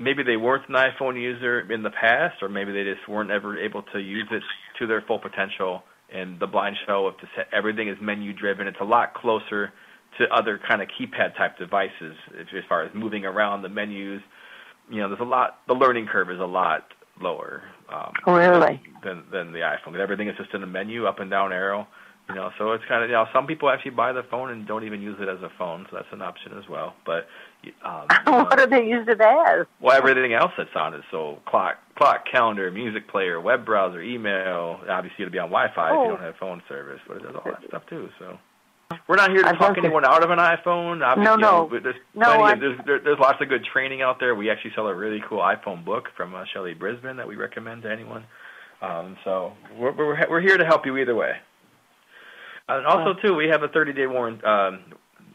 [0.00, 3.58] Maybe they weren't an iPhone user in the past, or maybe they just weren't ever
[3.62, 4.42] able to use it
[4.78, 5.82] to their full potential.
[6.10, 9.72] And the blind shell, if everything is menu driven, it's a lot closer
[10.18, 14.22] to other kind of keypad type devices as far as moving around the menus.
[14.90, 15.58] You know, there's a lot.
[15.68, 16.84] The learning curve is a lot
[17.20, 17.62] lower.
[17.92, 18.80] Um, really?
[19.02, 19.98] Than than the iPhone.
[19.98, 21.86] Everything is just in a menu, up and down arrow.
[22.28, 24.66] You know, so it's kind of you know some people actually buy the phone and
[24.66, 26.94] don't even use it as a phone, so that's an option as well.
[27.04, 27.26] But
[27.84, 29.66] um, what do they use it as?
[29.80, 31.00] Well, everything else that's on it.
[31.10, 34.80] So clock, clock, calendar, music player, web browser, email.
[34.88, 36.02] Obviously, it'll be on Wi-Fi oh.
[36.02, 38.08] if you don't have phone service, but it does all that stuff too.
[38.20, 38.38] So.
[39.06, 41.04] We're not here to talk anyone out of an iPhone.
[41.04, 42.44] Obviously, no, no, you know, there's no.
[42.44, 44.34] Of, there's, there, there's lots of good training out there.
[44.34, 47.82] We actually sell a really cool iPhone book from uh, Shelly Brisbane that we recommend
[47.82, 48.24] to anyone.
[48.82, 51.32] Um, so we're, we're we're here to help you either way.
[52.68, 54.84] And also, too, we have a 30-day warrant, um,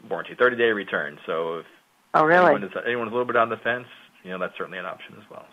[0.08, 1.18] warranty, 30-day return.
[1.26, 1.66] So if
[2.14, 2.46] oh, really?
[2.46, 3.86] anyone is, anyone's a little bit on the fence,
[4.24, 5.44] you know, that's certainly an option as well.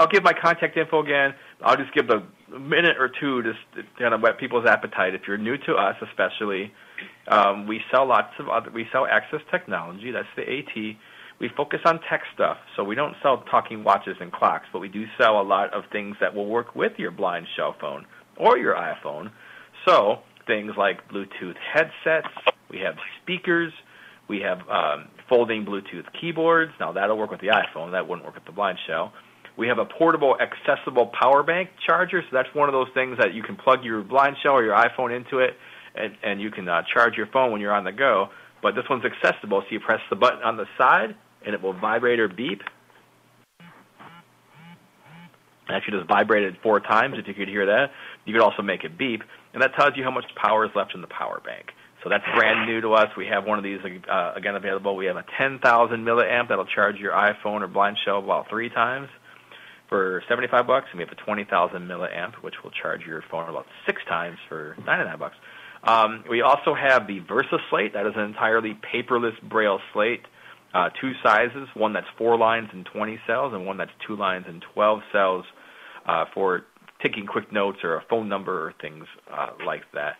[0.00, 1.34] I'll give my contact info again.
[1.62, 2.08] I'll just give
[2.54, 5.14] a minute or two just to kind of whet people's appetite.
[5.14, 6.72] If you're new to us, especially,
[7.28, 8.70] um, we sell lots of other.
[8.70, 10.10] We sell access technology.
[10.10, 10.96] That's the AT.
[11.40, 14.88] We focus on tech stuff, so we don't sell talking watches and clocks, but we
[14.88, 18.58] do sell a lot of things that will work with your blind shell phone or
[18.58, 19.30] your iPhone.
[19.84, 22.28] So things like Bluetooth headsets.
[22.70, 23.72] We have speakers.
[24.28, 26.72] We have um, folding Bluetooth keyboards.
[26.78, 27.92] Now that'll work with the iPhone.
[27.92, 29.12] That wouldn't work with the blind shell.
[29.56, 32.22] We have a portable, accessible power bank charger.
[32.22, 34.74] So that's one of those things that you can plug your blind shell or your
[34.74, 35.56] iPhone into it,
[35.94, 38.28] and, and you can uh, charge your phone when you're on the go.
[38.62, 41.74] But this one's accessible, so you press the button on the side, and it will
[41.74, 42.62] vibrate or beep.
[45.68, 47.90] It actually just vibrated four times, if you could hear that.
[48.24, 49.22] You could also make it beep,
[49.52, 51.72] and that tells you how much power is left in the power bank.
[52.02, 53.08] So that's brand new to us.
[53.16, 54.96] We have one of these uh, again available.
[54.96, 55.60] We have a 10,000
[56.04, 59.08] milliamp that'll charge your iPhone or blind shell about three times
[59.92, 63.66] for 75 bucks, and we have a 20,000 milliamp which will charge your phone about
[63.84, 65.36] six times for 99 bucks.
[65.84, 67.92] Um, we also have the Versa Slate.
[67.92, 70.22] That is an entirely paperless braille slate.
[70.72, 74.46] Uh, two sizes, one that's four lines and 20 cells, and one that's two lines
[74.48, 75.44] and 12 cells
[76.08, 76.62] uh, for
[77.02, 80.14] taking quick notes or a phone number or things uh, like that.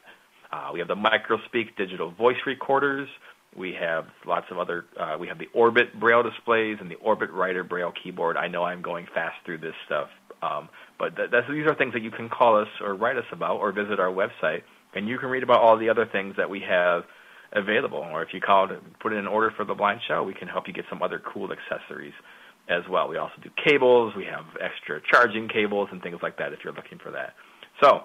[0.53, 3.09] Uh, we have the MicroSpeak digital voice recorders.
[3.57, 4.85] We have lots of other.
[4.99, 8.37] Uh, we have the Orbit Braille displays and the Orbit Writer Braille keyboard.
[8.37, 10.09] I know I'm going fast through this stuff,
[10.43, 13.57] um, but th- these are things that you can call us or write us about
[13.59, 14.63] or visit our website,
[14.95, 17.03] and you can read about all the other things that we have
[17.53, 17.99] available.
[17.99, 20.49] Or if you call to put in an order for the blind shell, we can
[20.49, 22.15] help you get some other cool accessories
[22.69, 23.09] as well.
[23.09, 24.15] We also do cables.
[24.17, 27.35] We have extra charging cables and things like that if you're looking for that.
[27.83, 28.05] So,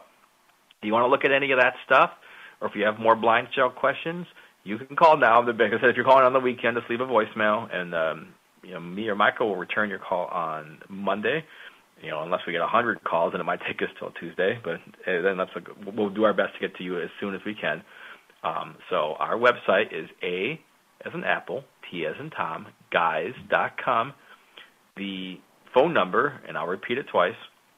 [0.82, 2.12] do you want to look at any of that stuff?
[2.62, 4.26] or if you have more blind shell questions,
[4.68, 5.45] you can call now.
[5.45, 8.28] Like I said, if you're calling on the weekend, just leave a voicemail, and um,
[8.63, 11.43] you know me or Michael will return your call on Monday.
[12.03, 14.59] You know, unless we get a hundred calls, and it might take us till Tuesday,
[14.63, 17.34] but uh, then that's a, we'll do our best to get to you as soon
[17.34, 17.82] as we can.
[18.43, 20.59] Um, so our website is a
[21.05, 24.13] as in apple, t as in Tom, guys dot com.
[24.95, 25.39] The
[25.74, 27.36] phone number, and I'll repeat it twice,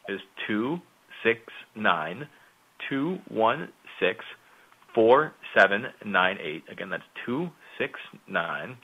[0.07, 0.79] is two
[1.23, 1.39] six
[1.75, 2.27] nine
[2.89, 3.69] two one
[3.99, 4.25] six
[4.93, 6.63] 4798.
[6.71, 8.77] Again, that's 269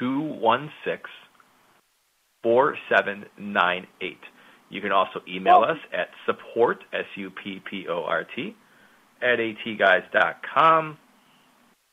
[0.00, 1.10] 216
[2.42, 4.18] 4798.
[4.70, 5.72] You can also email oh.
[5.72, 8.56] us at support, S-U-P-P-O-R-T,
[9.22, 10.98] at atguys.com.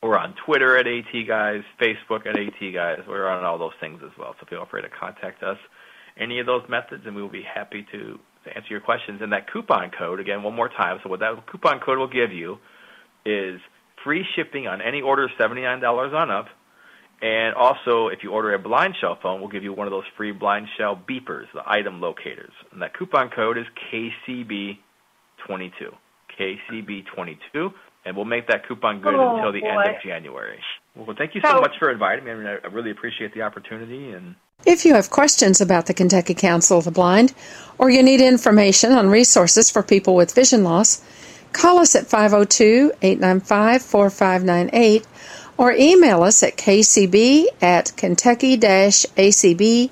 [0.03, 3.07] We're on Twitter at atguys, Facebook at atguys.
[3.07, 5.57] We're on all those things as well, so feel free to contact us
[6.17, 9.21] any of those methods, and we will be happy to, to answer your questions.
[9.21, 10.99] And that coupon code, again, one more time.
[11.03, 12.57] So what that coupon code will give you
[13.26, 13.59] is
[14.03, 16.47] free shipping on any order of $79 on up.
[17.22, 20.05] And also, if you order a blind shell phone, we'll give you one of those
[20.17, 22.53] free blind shell beepers, the item locators.
[22.72, 24.78] And that coupon code is KCB22.
[26.39, 27.74] KCB22.
[28.03, 29.67] And we'll make that coupon good oh, until the boy.
[29.67, 30.59] end of January.
[30.95, 32.32] Well, thank you so, so much for inviting me.
[32.32, 34.11] I mean, I really appreciate the opportunity.
[34.11, 37.36] And if you have questions about the Kentucky Council of the Blind,
[37.78, 41.01] or you need information on resources for people with vision loss,
[41.54, 45.06] Call us at 502 895 4598
[45.58, 49.91] or email us at kcb at kentucky acb.org.